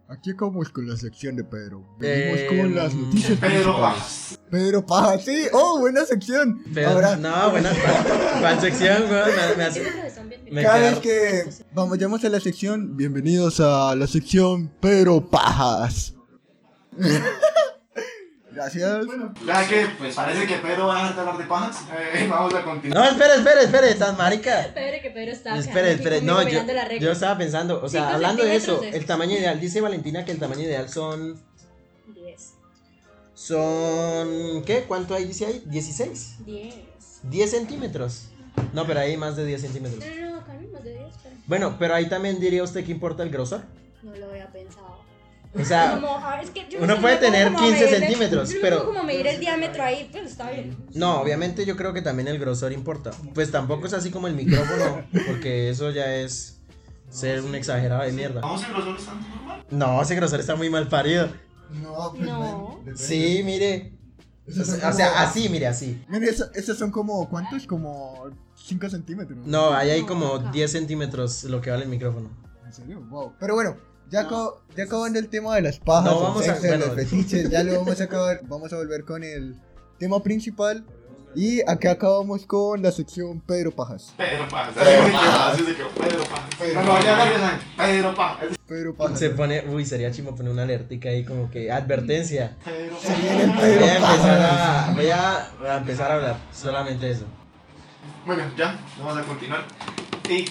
[0.10, 1.86] Aquí acabamos con la sección de Pedro.
[2.00, 3.78] Venimos Eh, con las noticias Pedro.
[3.78, 4.40] Bajas.
[4.50, 6.64] Pedro Paja, sí, oh, buena sección.
[6.74, 9.30] Pero, Ahora, no, buena fan sección, weón.
[9.36, 9.84] Me, me hace-.
[10.50, 16.14] Me Cada vez que vamos, a la sección, bienvenidos a la sección Pero Pajas.
[18.52, 19.06] Gracias.
[19.46, 21.86] Ya que pues, parece que Pedro va a dejar de hablar de pajas,
[22.16, 23.04] eh, vamos a continuar.
[23.04, 24.72] No, espere, espere, espere, estás marica.
[24.74, 26.62] Pedro, que Pedro está Espere, espere, no, yo,
[27.00, 30.32] yo estaba pensando, o sea, hablando de eso, de- el tamaño ideal, dice Valentina que
[30.32, 31.40] el tamaño ideal son,
[32.16, 32.54] Diez.
[33.36, 34.86] son, ¿qué?
[34.88, 35.62] ¿Cuánto hay, dice ahí?
[35.66, 36.74] 16, Diez.
[37.24, 38.30] 10 centímetros.
[38.74, 40.04] No, pero hay más de 10 centímetros.
[40.04, 42.84] No, no, no, acá hay más de diez, pero Bueno, pero ahí también diría usted
[42.84, 43.62] que importa el grosor.
[44.02, 44.97] no lo había pensado.
[45.60, 47.86] O sea, Como, ah, es que yo uno no puede me tener como a 15
[47.86, 50.78] medirle- centímetros, me pero- como medir el diámetro ahí, pues está bien.
[50.94, 53.12] no, obviamente yo creo que también el grosor importa.
[53.34, 56.60] Pues tampoco es así como el micrófono, porque eso ya es
[57.10, 58.42] ser un exagerado de mierda.
[58.42, 59.66] Vamos en grosor está normal.
[59.72, 61.30] No, ese grosor está muy mal parido.
[61.84, 62.76] No, pues, No.
[62.86, 62.98] depende.
[62.98, 63.94] Sí, mire.
[64.48, 66.02] O sea, o sea, así, mire, así.
[66.08, 67.68] Mire, eso- esos son como, ¿cuántos?
[67.68, 69.40] Como 5 centímetros.
[69.46, 70.52] No, ahí hay como No.
[70.52, 72.30] 10 centímetros lo que vale el micrófono.
[72.66, 73.02] ¿En serio?
[73.10, 73.34] Wow.
[73.40, 73.76] Pero bueno,
[74.10, 74.28] ya,
[74.76, 76.86] ya acabando el tema de las pajas, No, el vamos a- bueno.
[76.86, 79.56] los fetiches, ya lo vamos a acabar, vamos a volver con el
[80.00, 80.86] tema principal.
[81.36, 84.12] Y acá acabamos con la sección Pedro Pajas.
[84.18, 84.74] Pedro Pajas.
[84.74, 86.08] Pedro Así se quedó, Pajas.
[86.08, 86.50] Pedro Pajas.
[86.58, 87.62] Pedro Pajas.
[87.78, 88.58] Pedro Pajas.
[88.66, 89.20] Pedro Pajas.
[89.20, 92.58] Se pone, uy, sería chimo poner una alertica ahí como que advertencia.
[92.66, 93.62] Pedro Se viene Pajas.
[93.62, 97.26] Voy Pedro a empezar a, voy a empezar a hablar, solamente eso.
[98.26, 99.64] Bueno, ya, vamos a continuar.
[100.30, 100.46] Y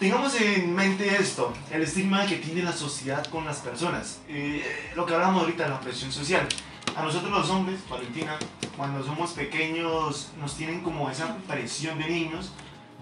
[0.00, 4.20] tengamos en mente esto, el estigma que tiene la sociedad con las personas.
[4.28, 4.64] Eh,
[4.96, 6.48] lo que hablamos ahorita la presión social.
[6.96, 8.38] A nosotros los hombres, Valentina,
[8.78, 12.50] cuando somos pequeños nos tienen como esa presión de niños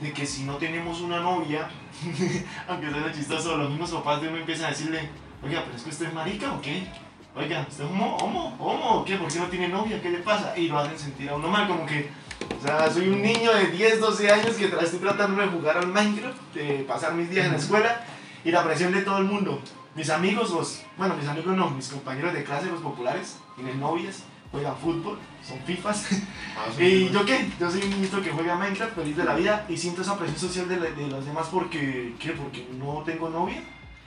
[0.00, 1.70] de que si no tenemos una novia,
[2.68, 5.08] aunque suene chistoso, los mismos papás de uno empiezan a decirle,
[5.42, 6.88] oiga, pero es que usted es marica o qué?
[7.36, 9.16] Oiga, ¿usted es homo, homo, homo qué?
[9.16, 10.02] ¿Por qué no tiene novia?
[10.02, 10.58] ¿Qué le pasa?
[10.58, 12.10] Y lo hacen sentir a uno mal, como que
[12.56, 15.88] o sea, soy un niño de 10, 12 años que estoy tratando de jugar al
[15.88, 18.04] Minecraft, de pasar mis días en la escuela
[18.44, 19.60] y la presión de todo el mundo.
[19.94, 24.22] Mis amigos, los, bueno, mis amigos no, mis compañeros de clase, los populares, tienen novias,
[24.52, 26.06] juegan fútbol, son FIFAs.
[26.78, 27.48] ¿Y yo qué?
[27.58, 30.38] Yo soy un niñito que juega Minecraft, feliz de la vida y siento esa presión
[30.38, 32.30] social de, la- de los demás porque, ¿qué?
[32.30, 33.62] Porque no tengo novia.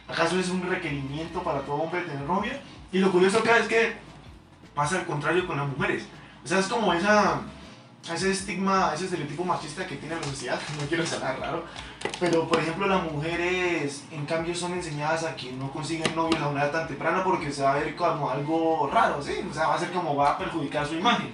[0.07, 2.61] ¿Acaso es un requerimiento para todo hombre tener novia?
[2.91, 3.93] Y lo curioso acá es que
[4.75, 6.03] pasa al contrario con las mujeres.
[6.43, 7.41] O sea, es como esa,
[8.09, 10.59] ese estigma, ese estereotipo machista que tiene la sociedad.
[10.81, 11.65] No quiero sonar raro.
[12.19, 16.47] Pero, por ejemplo, las mujeres, en cambio, son enseñadas a que no consiguen novios a
[16.47, 19.33] una edad tan temprana porque se va a ver como algo raro, ¿sí?
[19.49, 21.31] O sea, va a ser como va a perjudicar su imagen.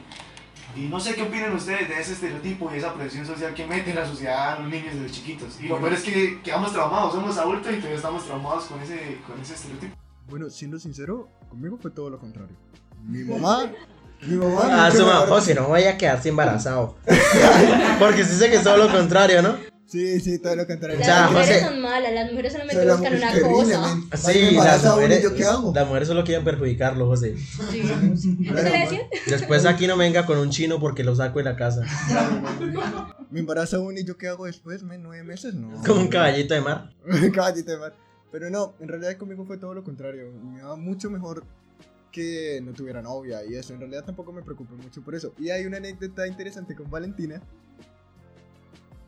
[0.75, 3.93] Y no sé qué opinan ustedes de ese estereotipo y esa presión social que mete
[3.93, 5.59] la sociedad a los niños desde chiquitos.
[5.59, 9.19] Y lo peor es que quedamos traumados, somos adultos y todavía estamos traumados con ese,
[9.25, 9.95] con ese estereotipo.
[10.29, 12.55] Bueno, siendo sincero, conmigo fue todo lo contrario.
[13.03, 13.71] Mi mamá.
[14.21, 14.61] Mi mamá.
[14.63, 16.95] Ah, nunca su mamá, si no vaya a quedarse embarazado.
[17.99, 19.55] Porque sí sé que es todo lo contrario, ¿no?
[19.85, 20.99] Sí, sí, todo lo contrario.
[20.99, 23.73] O sea, Las mujeres José- son malas, las mujeres solamente la buscan mujer una terrible,
[23.75, 23.97] cosa.
[24.33, 25.71] Sí, las mujeres, ¿yo qué hago?
[25.73, 27.35] las mujeres solo quieren perjudicarlo, José.
[27.71, 27.83] Sí.
[29.27, 31.83] Después aquí no venga con un chino porque lo saco de la casa.
[33.29, 35.81] Me embaraza uno y yo qué hago después, men, nueve meses, no.
[35.85, 36.89] Como un caballito de mar.
[37.33, 37.95] Caballito de mar.
[38.31, 40.31] Pero no, en realidad conmigo fue todo lo contrario.
[40.43, 41.45] Me iba mucho mejor
[42.11, 43.73] que no tuviera novia y eso.
[43.73, 45.33] En realidad tampoco me preocupé mucho por eso.
[45.37, 47.41] Y hay una anécdota interesante con Valentina.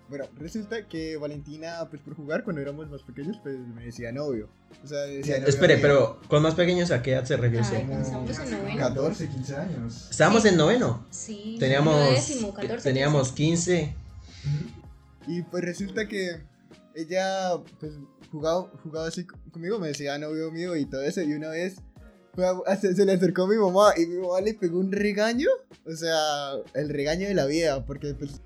[0.10, 4.50] Bueno, resulta que Valentina, pues por jugar cuando éramos más pequeños, pues me decía novio.
[4.84, 7.88] O sea, decía novio Espere, pero con más pequeños a qué edad se refiere usted?
[7.88, 8.78] Estábamos en noveno.
[8.80, 10.08] 14, 15 años.
[10.10, 11.06] Estábamos en noveno.
[11.12, 11.58] Sí.
[11.60, 13.96] Teníamos, décimo, 14, teníamos 15.
[15.28, 16.42] Y pues resulta que
[16.96, 17.94] ella, pues,
[18.32, 21.22] jugaba, jugaba así conmigo, me decía novio mío y todo eso.
[21.22, 21.76] Y una vez
[22.82, 25.48] se, se le acercó a mi mamá y mi mamá le pegó un regaño.
[25.86, 28.42] O sea, el regaño de la vida, porque pues...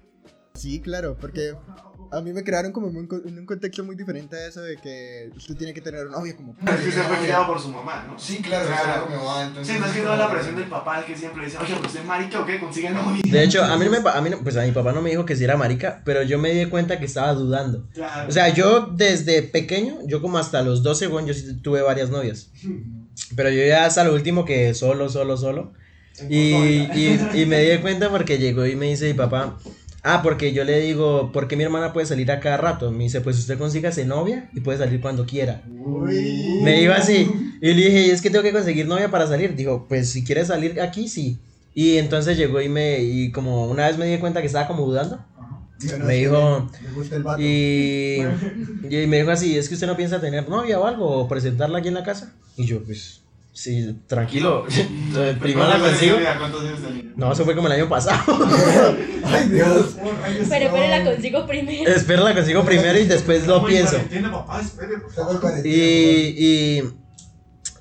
[0.56, 1.56] Sí, claro, porque
[2.12, 4.78] a mí me crearon como en un, en un contexto muy diferente a eso de
[4.78, 6.56] que usted tiene que tener un novio como...
[6.72, 8.20] Es que usted fue criado por su mamá, ¿no?
[8.20, 9.08] Sí, claro, Claro.
[9.10, 9.74] mi mamá, entonces.
[9.74, 12.40] Sí, más que toda la presión del papá, que siempre dice, oye, usted es marica
[12.40, 13.20] o qué, consigue novia.
[13.26, 15.10] De hecho, a mí no me a mí no- pues a mi papá no me
[15.10, 17.90] dijo que si era marica, pero yo me di cuenta que estaba dudando.
[17.96, 18.30] Claro.
[18.30, 22.12] O sea, yo desde pequeño, yo como hasta los 12, bueno, yo sí tuve varias
[22.12, 22.52] novias.
[23.36, 25.74] Pero yo ya hasta lo último que solo, solo, solo.
[26.30, 26.54] Y,
[26.96, 29.58] y, y me di cuenta porque llegó y me dice mi papá,
[30.04, 32.92] ah, porque yo le digo, ¿por qué mi hermana puede salir a cada rato?
[32.92, 35.64] Me dice, pues usted consígase novia y puede salir cuando quiera.
[35.68, 36.60] Uy.
[36.62, 37.30] Me dijo así.
[37.62, 39.56] Y le dije, "¿Y es que tengo que conseguir novia para salir.
[39.56, 41.40] Dijo, pues si quieres salir aquí, sí.
[41.74, 44.86] Y entonces llegó y me, y como una vez me di cuenta que estaba como
[44.86, 45.26] dudando.
[45.98, 47.42] No Me dijo, Me gusta el vato.
[47.42, 48.22] Y,
[48.90, 51.80] y me dijo así, es que usted no piensa tener novia o algo, o presentarla
[51.80, 52.34] aquí en la casa.
[52.58, 53.22] Y yo, pues,
[53.52, 54.66] sí, tranquilo.
[55.40, 56.18] Primero la consigo.
[57.16, 58.24] No, eso fue como el año pasado.
[59.24, 59.98] Ay, Dios.
[60.50, 61.92] Pero, pero la consigo primero.
[61.92, 63.98] Espero la consigo primero y después lo pienso.
[63.98, 64.98] Espere,
[65.64, 66.84] Y, y,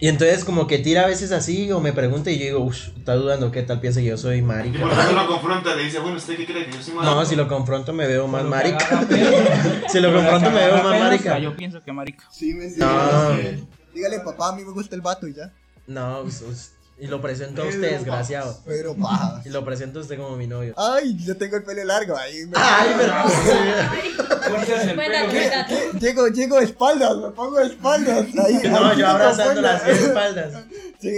[0.02, 2.88] y entonces como que tira a veces así o me pregunta y yo digo, uff,
[2.98, 4.80] está dudando qué tal piensa que yo soy Y marica.
[4.80, 6.66] por eso lo confronta, le dice, bueno, ¿usted qué cree?
[6.66, 7.14] Que yo soy marica.
[7.14, 9.06] No, si lo confronto me veo más marica.
[9.88, 11.38] Si lo confronto me veo más marica.
[11.42, 12.24] Yo pienso que marica.
[12.32, 13.36] Sí, me No.
[13.94, 15.52] Dígale, papá, a mí me gusta el vato y ya.
[15.86, 18.58] No, pues, pues, y lo presento a usted, desgraciado.
[18.64, 19.42] Pero paja.
[19.44, 20.72] Y lo presento a usted como mi novio.
[20.76, 22.46] Ay, yo tengo el pelo largo ahí.
[22.46, 22.90] me- Ay,
[24.46, 25.30] el Cuéntate, pelo.
[25.30, 25.90] cuéntate.
[25.98, 28.26] Llego, llego de espaldas, me pongo de espaldas.
[28.44, 30.64] Ahí, No, ahí yo me abrazando las espaldas.
[31.00, 31.10] Sí,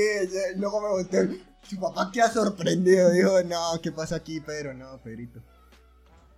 [0.56, 1.28] luego me volteo.
[1.68, 3.10] Su papá queda sorprendido.
[3.10, 4.74] Dijo, no, ¿qué pasa aquí, Pedro?
[4.74, 5.40] No, Pedrito.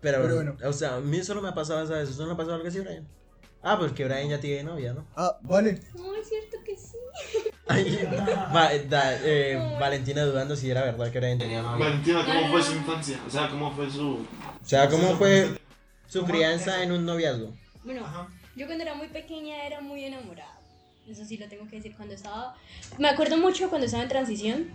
[0.01, 0.57] Pero, Pero bueno.
[0.65, 2.09] o sea, a mí solo me ha pasado esa vez.
[2.11, 3.07] ¿Eso no le ha pasado algo así, Brian?
[3.63, 5.05] Ah, pues que Brian ya tiene novia, ¿no?
[5.17, 5.81] Ah, vale.
[5.97, 6.86] No, es cierto que sí.
[7.69, 7.99] Ay,
[8.55, 11.87] va- da- eh, Valentina dudando si era verdad que Brian tenía novia.
[11.87, 13.19] Valentina, ¿cómo fue su infancia?
[13.27, 14.11] O sea, ¿cómo fue su...?
[14.11, 15.59] O sea, ¿cómo fue
[16.09, 17.53] su crianza en un noviazgo?
[17.85, 18.29] Bueno, Ajá.
[18.55, 20.53] yo cuando era muy pequeña era muy enamorada.
[21.09, 21.95] Eso sí lo tengo que decir.
[21.97, 22.55] Cuando estaba.
[22.99, 24.67] Me acuerdo mucho cuando estaba en transición.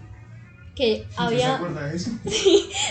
[0.77, 1.57] Que había.
[1.57, 2.11] de eso?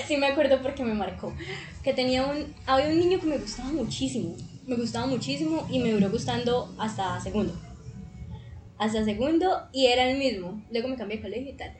[0.06, 1.34] Sí, me acuerdo porque me marcó.
[1.82, 2.54] Que tenía un.
[2.66, 4.36] Había un niño que me gustaba muchísimo.
[4.66, 7.58] Me gustaba muchísimo y me duró gustando hasta segundo.
[8.80, 10.62] Hasta segundo y era el mismo.
[10.70, 11.70] Luego me cambié de colegio y tal.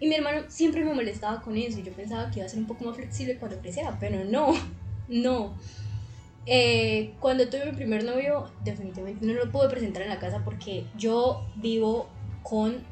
[0.00, 1.78] Y mi hermano siempre me molestaba con eso.
[1.78, 4.52] Yo pensaba que iba a ser un poco más flexible cuando creciera, pero no.
[5.08, 5.54] No.
[6.44, 10.84] Eh, cuando tuve mi primer novio, definitivamente no lo pude presentar en la casa porque
[10.98, 12.10] yo vivo
[12.42, 12.84] con.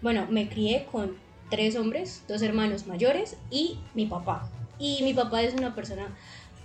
[0.00, 1.16] Bueno, me crié con
[1.50, 4.48] tres hombres, dos hermanos mayores y mi papá.
[4.78, 6.16] Y mi papá es una persona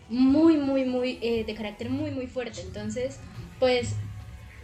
[0.08, 2.62] muy, muy, muy, eh, de carácter muy, muy fuerte.
[2.62, 3.20] Entonces,
[3.60, 3.96] pues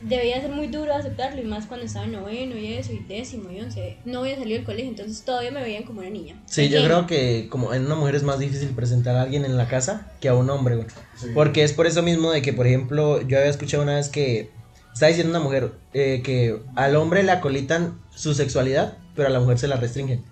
[0.03, 3.51] debía ser muy duro aceptarlo y más cuando estaba en noveno y eso, y décimo
[3.51, 3.97] y once.
[4.05, 6.35] No había salido del colegio, entonces todavía me veían como una niña.
[6.45, 9.57] Sí, yo creo que como en una mujer es más difícil presentar a alguien en
[9.57, 10.87] la casa que a un hombre, güey.
[11.33, 14.51] Porque es por eso mismo de que, por ejemplo, yo había escuchado una vez que
[14.93, 19.39] está diciendo una mujer eh, que al hombre le acolitan su sexualidad, pero a la
[19.39, 20.23] mujer se la restringen.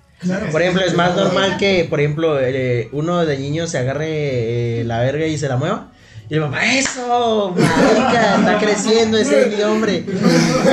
[0.52, 4.84] Por ejemplo, es más normal que, por ejemplo, eh, uno de niño se agarre eh,
[4.84, 5.91] la verga y se la mueva.
[6.32, 10.06] Y el mamá, eso, marica, está creciendo ese mi hombre.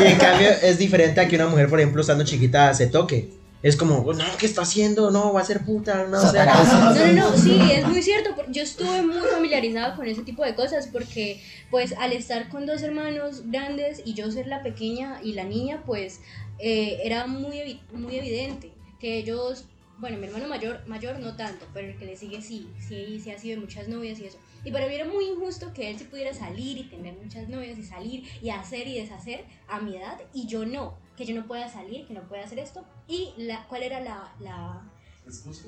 [0.04, 3.30] Y en cambio es diferente a que una mujer, por ejemplo, estando chiquita, se toque.
[3.60, 5.10] Es como, no, ¿qué está haciendo?
[5.10, 8.30] No, va a ser puta, no, o sea, No, no, no, sí, es muy cierto.
[8.50, 11.42] Yo estuve muy familiarizada con ese tipo de cosas porque,
[11.72, 15.82] pues, al estar con dos hermanos grandes y yo ser la pequeña y la niña,
[15.84, 16.20] pues,
[16.60, 19.64] eh, era muy, evi- muy evidente que ellos
[20.00, 23.32] bueno, mi hermano mayor, mayor no tanto, pero el que le sigue sí, sí, sí
[23.32, 24.38] ha sido de muchas novias y eso.
[24.68, 27.78] Y para mí era muy injusto que él sí pudiera salir y tener muchas novias
[27.78, 31.46] y salir y hacer y deshacer a mi edad y yo no, que yo no
[31.46, 32.84] pueda salir, que no pueda hacer esto.
[33.06, 34.86] Y la, cuál era la, la,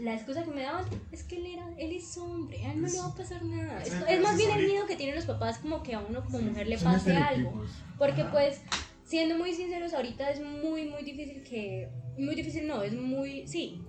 [0.01, 2.88] la excusa que me daban es que él era, él es hombre, a él no
[2.88, 3.82] le va a pasar nada.
[3.82, 6.38] Es, es más bien el miedo que tienen los papás como que a uno como
[6.40, 7.64] mujer le pase algo.
[7.96, 8.61] Porque pues,
[9.05, 11.88] siendo muy sinceros, ahorita es muy, muy difícil que...
[12.18, 13.48] Muy difícil no, es muy...
[13.48, 13.80] Sí,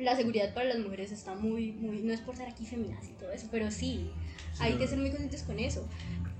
[0.00, 2.02] la seguridad para las mujeres está muy, muy...
[2.02, 4.10] No es por ser aquí feminas y todo eso, pero sí,
[4.58, 5.86] hay que ser muy conscientes con eso.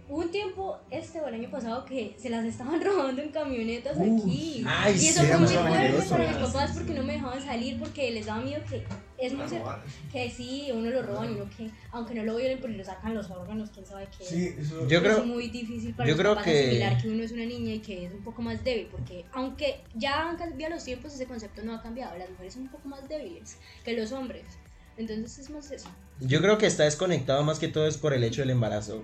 [0.08, 3.98] Hubo un tiempo, este o el año pasado, que se las estaban robando en camionetas
[3.98, 4.64] aquí.
[4.66, 7.78] Ay, y eso sí, fue muy fuerte para mis papás porque no me dejaban salir
[7.78, 8.84] porque les daba miedo que...
[9.20, 9.70] Es muy cierto,
[10.10, 11.70] que sí, uno lo roban y uno que...
[11.92, 14.56] Aunque no lo violen, pues le sacan los órganos, quién sabe qué.
[14.88, 17.32] Yo es creo, muy difícil para yo los creo papás que- asimilar que uno es
[17.32, 20.84] una niña y que es un poco más débil, porque aunque ya han cambiado los
[20.84, 22.16] tiempos, ese concepto no ha cambiado.
[22.16, 24.44] Las mujeres son un poco más débiles que los hombres.
[24.96, 25.88] Entonces es más eso.
[26.20, 28.98] yo creo que está desconectado más que todo es por el hecho del embarazo.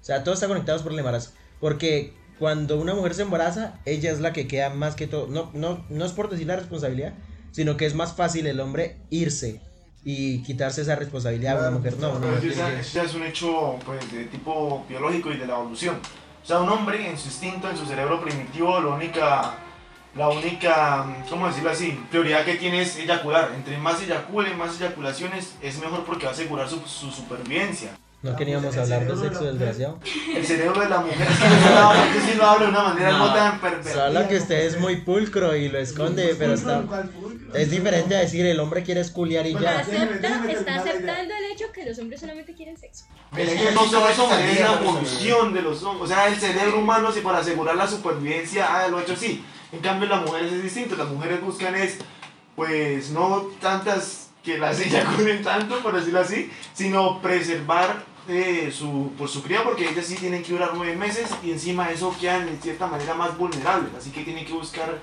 [0.00, 1.30] O sea, todo está conectado por el embarazo.
[1.60, 5.26] Porque cuando una mujer se embaraza, ella es la que queda más que todo.
[5.28, 7.14] No, no, no es por decir la responsabilidad,
[7.52, 9.60] sino que es más fácil el hombre irse
[10.04, 11.96] y quitarse esa responsabilidad a una mujer.
[11.98, 15.98] No, eso ya es un hecho pues, de tipo biológico y de la evolución.
[16.42, 19.54] O sea, un hombre en su instinto, en su cerebro primitivo, la única,
[20.16, 22.00] la única, ¿cómo decirlo así?
[22.10, 23.52] Prioridad que tiene es eyacular.
[23.54, 27.90] Entre más eyacule, más eyaculaciones, es mejor porque va a asegurar su, su supervivencia.
[28.22, 29.98] No queríamos hablar de sexo, desgraciado.
[30.36, 33.60] El cerebro de la mujer es que sí lo hablo de una manera no, tan
[33.60, 33.94] pervertida.
[33.94, 36.84] Solo que usted es muy pulcro y lo esconde, pero está...
[37.54, 39.78] Es diferente a decir el hombre quiere esculiar y ya.
[39.78, 43.06] Acepta, está aceptando el hecho que los hombres solamente quieren sexo.
[43.34, 46.10] Es que no solo eso, es la evolución de los hombres.
[46.10, 49.42] O sea, el cerebro humano, si para asegurar la supervivencia, ah, lo ha hecho así.
[49.72, 50.94] En cambio, las mujeres es distinto.
[50.94, 51.96] Las mujeres buscan es,
[52.54, 59.28] pues, no tantas que las eyaculen tanto, por decirlo así, sino preservar eh, su, por
[59.28, 62.60] su cría, porque ellas sí tienen que durar nueve meses y encima eso quedan en
[62.60, 63.92] cierta manera más vulnerables.
[63.96, 64.98] Así que tienen que buscar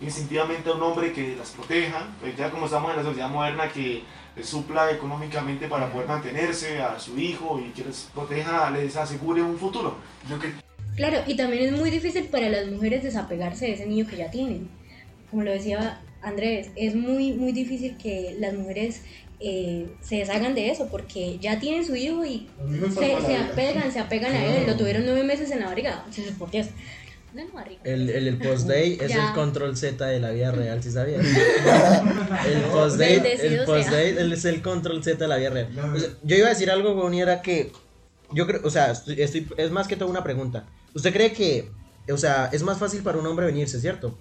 [0.00, 2.08] instintivamente a un hombre que las proteja.
[2.20, 4.02] Pues ya como estamos en la sociedad moderna, que
[4.34, 9.42] les supla económicamente para poder mantenerse a su hijo y que les proteja, les asegure
[9.42, 9.96] un futuro.
[10.40, 10.52] Que
[10.96, 14.30] Claro, y también es muy difícil para las mujeres desapegarse de ese niño que ya
[14.30, 14.68] tienen.
[15.30, 19.02] Como lo decía Andrés, es muy, muy difícil que las mujeres
[19.42, 22.48] eh, se deshagan de eso porque ya tienen su hijo y
[22.94, 24.66] se, se apegan, se apegan a él.
[24.66, 26.04] Lo tuvieron nueve meses en la barriga.
[26.08, 26.68] Entonces, ¿por qué es?
[27.34, 27.42] No.
[27.84, 29.28] El, el, el post-day es Ya.
[29.28, 31.24] el control Z de la vida real, ¿sí sabías?
[32.46, 33.16] el post-day
[34.10, 35.68] el él es el control Z de la vida real.
[35.94, 37.72] O sea, yo iba a decir algo, Bonnie, era que
[38.32, 40.66] yo creo, o sea, estoy, estoy- es más que todo una pregunta.
[40.94, 41.70] ¿Usted cree que,
[42.12, 44.16] o sea, es más fácil para un hombre venirse, cierto?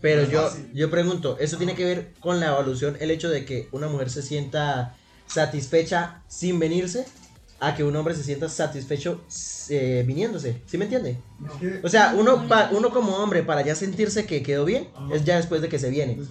[0.00, 3.68] Pero yo, yo pregunto, ¿eso tiene que ver con la evolución, el hecho de que
[3.72, 4.96] una mujer se sienta
[5.26, 7.06] satisfecha sin venirse?
[7.58, 9.26] A que un hombre se sienta satisfecho
[9.68, 11.22] eh, viniéndose, ¿sí me entiende?
[11.82, 15.36] O sea, uno, pa- uno como hombre, para ya sentirse que quedó bien, es ya
[15.36, 16.26] después de que se viene.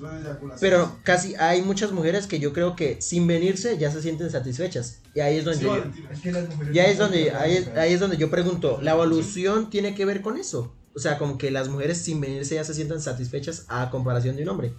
[0.59, 5.01] Pero casi hay muchas mujeres que yo creo que sin venirse ya se sienten satisfechas.
[5.13, 7.93] Y ahí es donde yo, Es que las mujeres ya no es donde, ahí, ahí
[7.93, 10.78] es donde yo pregunto, ¿la evolución tiene que ver con eso?
[11.00, 14.43] O sea, como que las mujeres sin venirse ya se sientan satisfechas a comparación de
[14.43, 14.74] un hombre.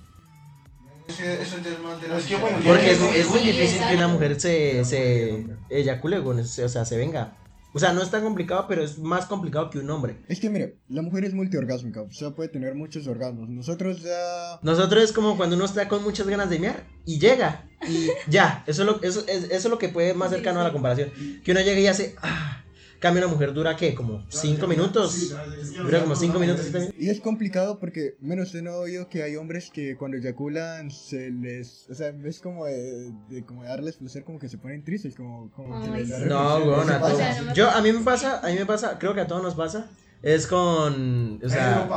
[1.09, 5.47] Eso es más de que, bueno, Porque es, muy difícil que una mujer se, se
[5.71, 7.39] eyacule, o sea, se venga.
[7.73, 10.19] O sea, no es tan complicado, pero es más complicado que un hombre.
[10.29, 13.49] Es que mire, la mujer es multiorgásmica, o sea, puede tener muchos orgasmos.
[13.49, 14.59] Nosotros ya...
[14.61, 18.63] Nosotros es como cuando uno está con muchas ganas de mear y llega y ya,
[18.67, 21.11] eso es lo, eso, es, eso es lo que puede más cercano a la comparación.
[21.43, 22.60] Que uno llega y hace, ah,
[23.01, 25.35] cambio una mujer dura qué, como 5 minutos,
[25.83, 26.71] dura como 5 minutos.
[26.99, 30.91] Y es complicado porque, menos usted no ha oído que hay hombres que cuando eyaculan
[30.91, 31.87] se les...
[31.91, 35.15] O sea, es como de, de- como de darles placer, como que se ponen tristes,
[35.17, 36.19] como, como que Ay, les da.
[36.27, 37.19] No, weón, a todos.
[37.55, 39.91] Yo, a mí me pasa, a mí me pasa, creo que a todos nos pasa.
[40.23, 41.89] Es con, o sea,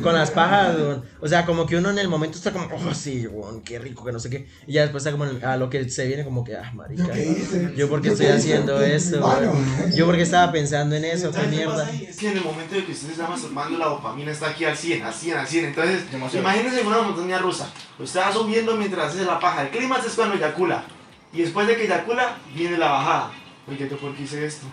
[0.00, 1.02] con las pajas, weón.
[1.20, 4.04] O sea, como que uno en el momento está como, oh, sí, weón, qué rico,
[4.04, 4.48] que no sé qué.
[4.68, 7.10] Y ya después está como a lo que se viene como que, ah, marica.
[7.10, 7.72] ¿Qué hice?
[7.76, 9.92] Yo porque ¿Yo estoy haciendo weón.
[9.92, 12.10] Yo porque estaba pensando en eso, qué ¿Sabes qué pasa mierda.
[12.10, 14.64] Es que en el momento de que usted se está masturbando, la dopamina está aquí
[14.64, 15.64] al 100, al 100, al 100.
[15.64, 16.02] Entonces,
[16.32, 17.68] imagínense una montaña rusa.
[17.98, 19.62] Usted va subiendo mientras hace la paja.
[19.62, 20.84] El clímax es cuando eyacula.
[21.32, 23.32] Y después de que eyacula, viene la bajada.
[23.66, 24.66] Oye, ¿yo por qué hice esto?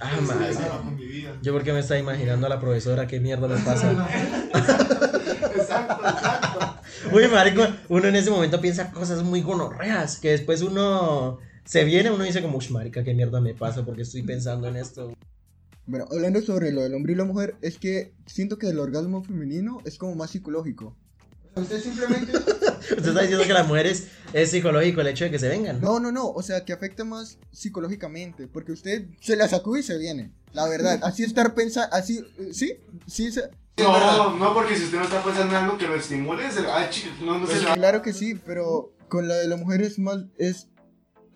[0.00, 0.54] Ah, madre.
[1.42, 3.92] Yo porque me estaba imaginando a la profesora, qué mierda me pasa.
[5.54, 6.76] Exacto, exacto.
[7.12, 12.10] Uy, marico, uno en ese momento piensa cosas muy gonorreas, que después uno se viene,
[12.10, 15.14] uno dice como, uy, marica, qué mierda me pasa porque estoy pensando en esto.
[15.86, 19.22] Bueno, hablando sobre lo del hombre y la mujer, es que siento que el orgasmo
[19.22, 20.96] femenino es como más psicológico.
[21.56, 22.36] Usted simplemente.
[22.36, 25.80] Usted está diciendo que las mujeres es psicológico el hecho de que se vengan.
[25.80, 26.28] No, no, no.
[26.30, 28.46] O sea, que afecta más psicológicamente.
[28.48, 30.32] Porque usted se la sacude y se viene.
[30.52, 31.00] La verdad.
[31.02, 31.94] Así estar pensando.
[31.94, 32.24] Así.
[32.52, 32.78] ¿Sí?
[33.06, 33.30] Sí.
[33.32, 33.50] se-.
[33.78, 36.88] No, no, porque si usted no está pensando en algo que lo estimule, se, ah,
[36.90, 37.74] chi- no, no se Pues va.
[37.74, 40.18] claro que sí, pero con la de la mujer es más.
[40.38, 40.68] Es,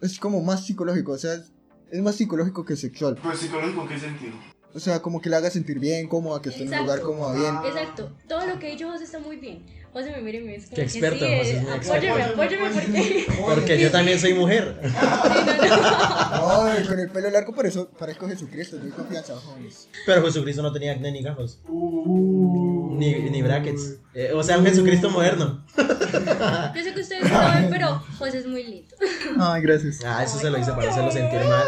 [0.01, 1.12] es como más psicológico.
[1.12, 1.53] O sea, es,
[1.91, 3.16] es más psicológico que sexual.
[3.23, 4.33] Pues psicológico, ¿en qué sentido?
[4.75, 7.35] O sea, como que le haga sentir bien, cómoda, que esté en un lugar cómoda,
[7.35, 7.55] bien.
[7.75, 8.14] Exacto.
[8.29, 9.64] Todo lo que ha dicho José está muy bien.
[9.93, 12.22] José me mira y me dice como Qué que experto, sí, José, es muy apóyame,
[12.22, 13.26] apóyame porque...
[13.41, 14.78] Porque yo también soy mujer.
[14.82, 18.76] Ay, con el pelo largo, por eso parezco Jesucristo.
[18.76, 19.89] Doy confianza, jóvenes.
[20.05, 21.61] Pero Jesucristo no tenía acné ni gafas.
[21.68, 23.97] Ni, ni brackets.
[24.14, 25.64] Eh, o sea, un Jesucristo moderno.
[25.76, 28.95] Yo sé que ustedes no saben, pero José es muy lindo.
[29.41, 30.01] Ay, gracias.
[30.05, 31.64] Ah, eso se lo hice para hacerlo sentir mal.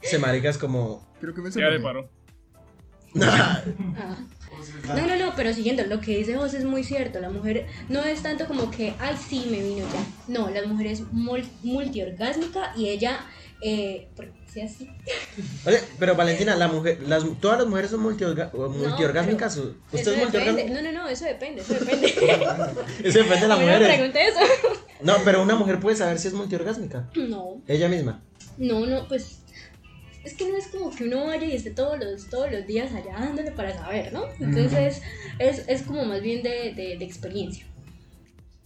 [0.00, 1.06] Ese marica es como.
[1.20, 2.08] Creo que me Ya le paró.
[4.88, 7.20] No, no, no, pero siguiendo, lo que dice José es muy cierto.
[7.20, 10.04] La mujer no es tanto como que, ay, sí, me vino ya.
[10.28, 13.20] No, la mujer es mul- multiorgásmica y ella,
[13.60, 14.88] eh, porque sea así.
[15.66, 19.56] Oye, pero Valentina, la mujer, las, todas las mujeres son multiorga- multiorgásmicas.
[19.56, 20.70] ¿Usted Eso es multiorgásmica?
[20.70, 22.06] No, no, no, eso depende, eso depende.
[23.04, 23.72] Eso depende de las A mí no
[24.04, 24.40] eso.
[25.02, 27.08] No, pero una mujer puede saber si es multiorgásmica.
[27.14, 28.22] No, Ella misma.
[28.56, 29.37] no, no, pues.
[30.24, 32.92] Es que no es como que uno vaya y esté todos los, todos los días
[32.92, 34.24] allá dándole para saber, ¿no?
[34.40, 35.00] Entonces
[35.38, 37.64] es, es como más bien de, de, de experiencia.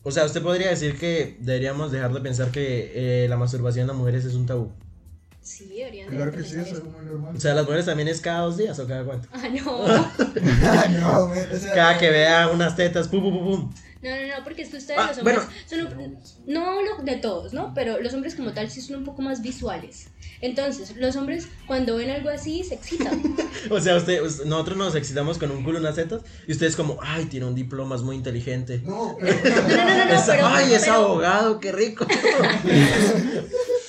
[0.04, 3.88] O sea, usted podría decir que deberíamos dejar de pensar que eh, la masturbación en
[3.88, 4.72] las mujeres es un tabú.
[5.40, 7.36] Sí, deberían de Claro que sí, eso es muy normal.
[7.36, 9.28] O sea, las mujeres también es cada dos días o cada cuánto.
[9.32, 9.84] Ah, no.
[10.64, 13.74] Ah, no, güey, o sea, Cada que vea unas tetas, pum, pum, pum, pum.
[14.02, 15.50] No, no, no, porque es que ustedes Ah, los hombres bueno.
[15.92, 17.72] son un- no hablo de todos, ¿no?
[17.72, 20.08] Pero los hombres como tal sí son un poco más visuales.
[20.40, 23.22] Entonces, los hombres cuando ven algo así se excitan.
[23.70, 26.98] O sea, usted, us- nosotros nos excitamos con un culo, unas tetas, y ustedes como,
[27.00, 28.82] ay, tiene un diploma, es muy inteligente.
[28.84, 29.34] No, pero.
[29.34, 32.04] No, no, no, no, Es- pero, ay, es abogado, qué rico.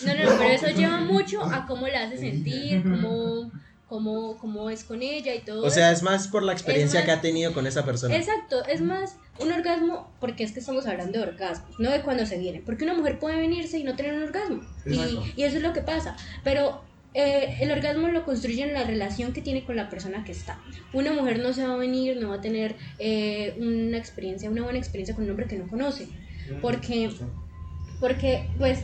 [0.06, 3.50] No, no, no, pero eso lleva mucho a cómo la hace sentir, cómo,
[3.94, 5.98] cómo, cómo es con ella y todo O sea, eso.
[5.98, 8.16] es más por la experiencia más- que ha tenido con esa persona.
[8.16, 12.26] Exacto, es más un orgasmo, porque es que estamos hablando de orgasmos, no de cuando
[12.26, 12.60] se viene.
[12.66, 14.62] Porque una mujer puede venirse y no tener un orgasmo.
[14.88, 16.16] Y, y eso es lo que pasa.
[16.44, 16.82] Pero
[17.14, 20.60] eh, el orgasmo lo construye en la relación que tiene con la persona que está.
[20.92, 24.64] Una mujer no se va a venir, no va a tener eh, una experiencia, una
[24.64, 26.08] buena experiencia con un hombre que no conoce.
[26.64, 27.12] Porque,
[28.00, 28.80] porque, pues,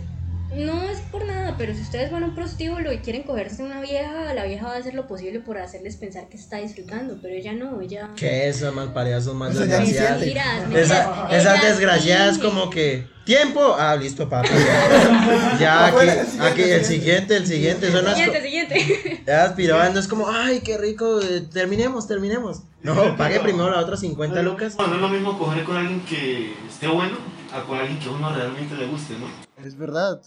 [0.55, 3.81] no es por nada, pero si ustedes van a un prostíbulo y quieren cogerse una
[3.81, 7.35] vieja, la vieja va a hacer lo posible por hacerles pensar que está disfrutando, pero
[7.35, 8.09] ella no, ella...
[8.15, 10.19] ¿Qué esas más parejas son más desgraciadas?
[10.19, 10.25] siente.
[10.41, 10.85] Mentiras, mentiras.
[10.91, 14.49] Esa- esas desgraciadas como que tiempo, ah, listo, papi.
[14.49, 19.23] Ya, ya aquí, el aquí el siguiente, el siguiente, Siguiente, siguiente.
[19.27, 22.63] ya aspirando, es como, ay, qué rico, eh, terminemos, terminemos.
[22.81, 24.75] No, pague primero la otra 50 lucas.
[24.77, 27.17] Bueno, no es lo mismo coger con alguien que esté bueno
[27.53, 29.27] a con alguien que a uno realmente le guste, ¿no?
[29.63, 30.21] Es verdad.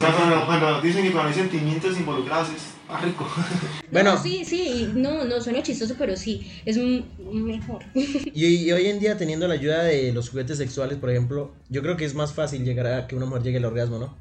[0.00, 3.28] Cuando, cuando dicen que cuando hay sentimientos involucrados es más rico.
[3.92, 4.14] Bueno.
[4.14, 6.78] No, sí, sí, no, no, suena chistoso, pero sí, es
[7.18, 7.82] mejor.
[7.94, 11.82] Y, y hoy en día, teniendo la ayuda de los juguetes sexuales, por ejemplo, yo
[11.82, 14.16] creo que es más fácil llegar a que una mujer llegue al orgasmo, ¿no?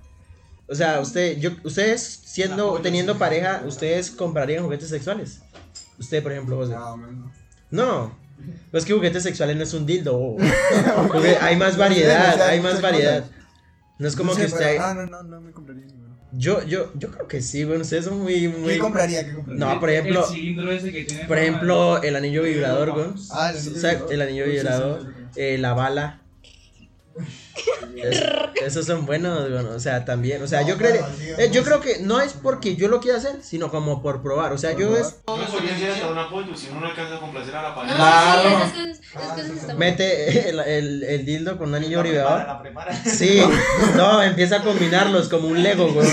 [0.68, 5.42] O sea, usted, yo, ustedes siendo, teniendo pareja, ¿ustedes comprarían juguetes sexuales?
[6.00, 6.74] Usted, por ejemplo, José.
[6.74, 7.32] No, man,
[7.70, 8.18] No.
[8.74, 10.36] Es que juguetes sexuales no es un dildo.
[11.42, 13.26] Hay más variedad, hay más variedad.
[14.00, 14.58] No es como No que usted...
[14.60, 16.10] pero- Ah, no, no, no me compraría ninguno.
[16.32, 18.74] Yo, yo, yo creo que sí, bueno, ustedes son muy, muy...
[18.74, 19.26] ¿Qué compraría?
[19.26, 19.66] ¿Qué compraría?
[19.66, 21.26] No, por ejemplo, El cilindro ese que tiene.
[21.26, 23.08] por ejemplo, el anillo vibrador, güey.
[23.32, 24.14] Ah, el anillo O sea, vibrador.
[24.14, 26.22] el anillo vibrador, eh, la bala.
[27.95, 28.24] Es-
[28.66, 31.05] esos son buenos, bueno, o sea, también, o sea, yo creo,
[31.38, 34.53] eh, yo creo que no es porque yo lo quiera hacer, sino como por probar,
[34.53, 37.20] o sea, yo es, No podría ser hasta un apoyo si uno no alcanza a
[37.20, 37.95] complacer a la No, pareja.
[37.95, 38.49] Claro.
[38.49, 42.47] sí, esas cosas, esas cosas están mete el, el, el dildo con un anillo vibrador,
[42.47, 42.93] La prepara.
[43.05, 43.41] sí,
[43.95, 46.07] no, empieza a combinarlos como un Lego, güey,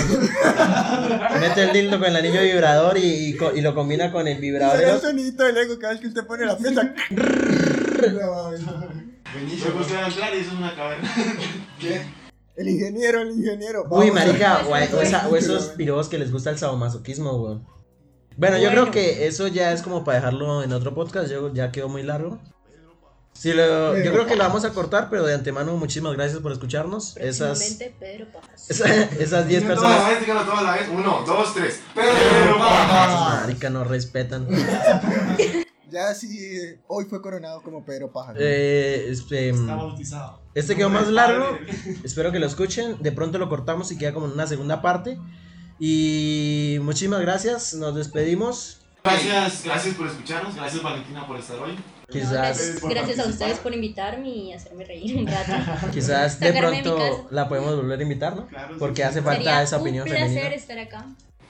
[1.39, 4.81] mete el dildo con el anillo vibrador y, y, y lo combina con el vibrador,
[4.81, 6.93] el sonidito del ego cada vez que usted pone la pieza.
[9.35, 9.63] No, no.
[9.63, 11.13] Se gusta entrar y eso es una caverna.
[11.79, 12.01] ¿Qué?
[12.55, 13.85] El ingeniero, el ingeniero.
[13.89, 17.67] Uy, marica, o, o esa- o esos pirobos que les gusta el sadomasoquismo, weón.
[18.35, 18.91] Bueno, yo creo Bueno.
[18.91, 22.39] que eso ya es como para dejarlo en otro podcast, yo, ya quedó muy largo.
[23.33, 26.51] Sí, lo- yo creo que lo vamos a cortar, pero de antemano muchísimas gracias por
[26.51, 27.15] escucharnos.
[27.17, 28.25] Esas Pedro
[28.67, 30.09] esa- esas 10 Toda la personas.
[30.09, 30.87] vez, díganlo toda la vez.
[30.91, 31.81] Uno, dos, tres.
[31.93, 33.41] Pero, pajas.
[33.41, 34.47] Marica, no respetan.
[35.89, 36.27] Ya sí,
[36.87, 38.37] hoy fue coronado como Pedro Pájaro.
[38.41, 40.41] Eh, este, Está bautizado.
[40.53, 41.57] este quedó más largo.
[42.03, 42.97] Espero que lo escuchen.
[43.01, 45.17] De pronto lo cortamos y queda como en una segunda parte.
[45.79, 47.73] Y muchísimas gracias.
[47.75, 48.81] Nos despedimos.
[49.03, 50.55] Gracias, gracias por escucharnos.
[50.55, 51.75] Gracias, Valentina, por estar hoy.
[52.09, 55.51] Quizás, gracias, por gracias a ustedes por invitarme y hacerme reír un rato.
[55.93, 58.47] quizás de pronto la podemos volver a invitar, ¿no?
[58.47, 59.01] Claro, Porque sí.
[59.03, 60.55] hace falta Sería esa un opinión placer femenina.
[60.55, 61.05] estar acá.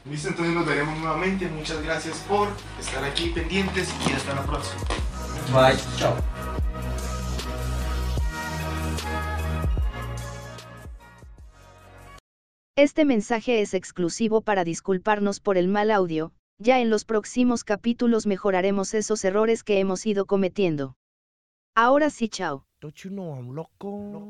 [0.10, 1.48] Listo, entonces nos veremos nuevamente.
[1.50, 2.48] Muchas gracias por
[2.80, 4.82] estar aquí pendientes y hasta la próxima.
[5.54, 6.16] Bye, chao.
[12.78, 18.28] Este mensaje es exclusivo para disculparnos por el mal audio, ya en los próximos capítulos
[18.28, 20.96] mejoraremos esos errores que hemos ido cometiendo.
[21.76, 22.66] Ahora sí, chao.
[22.80, 24.30] Don't you know I'm loco?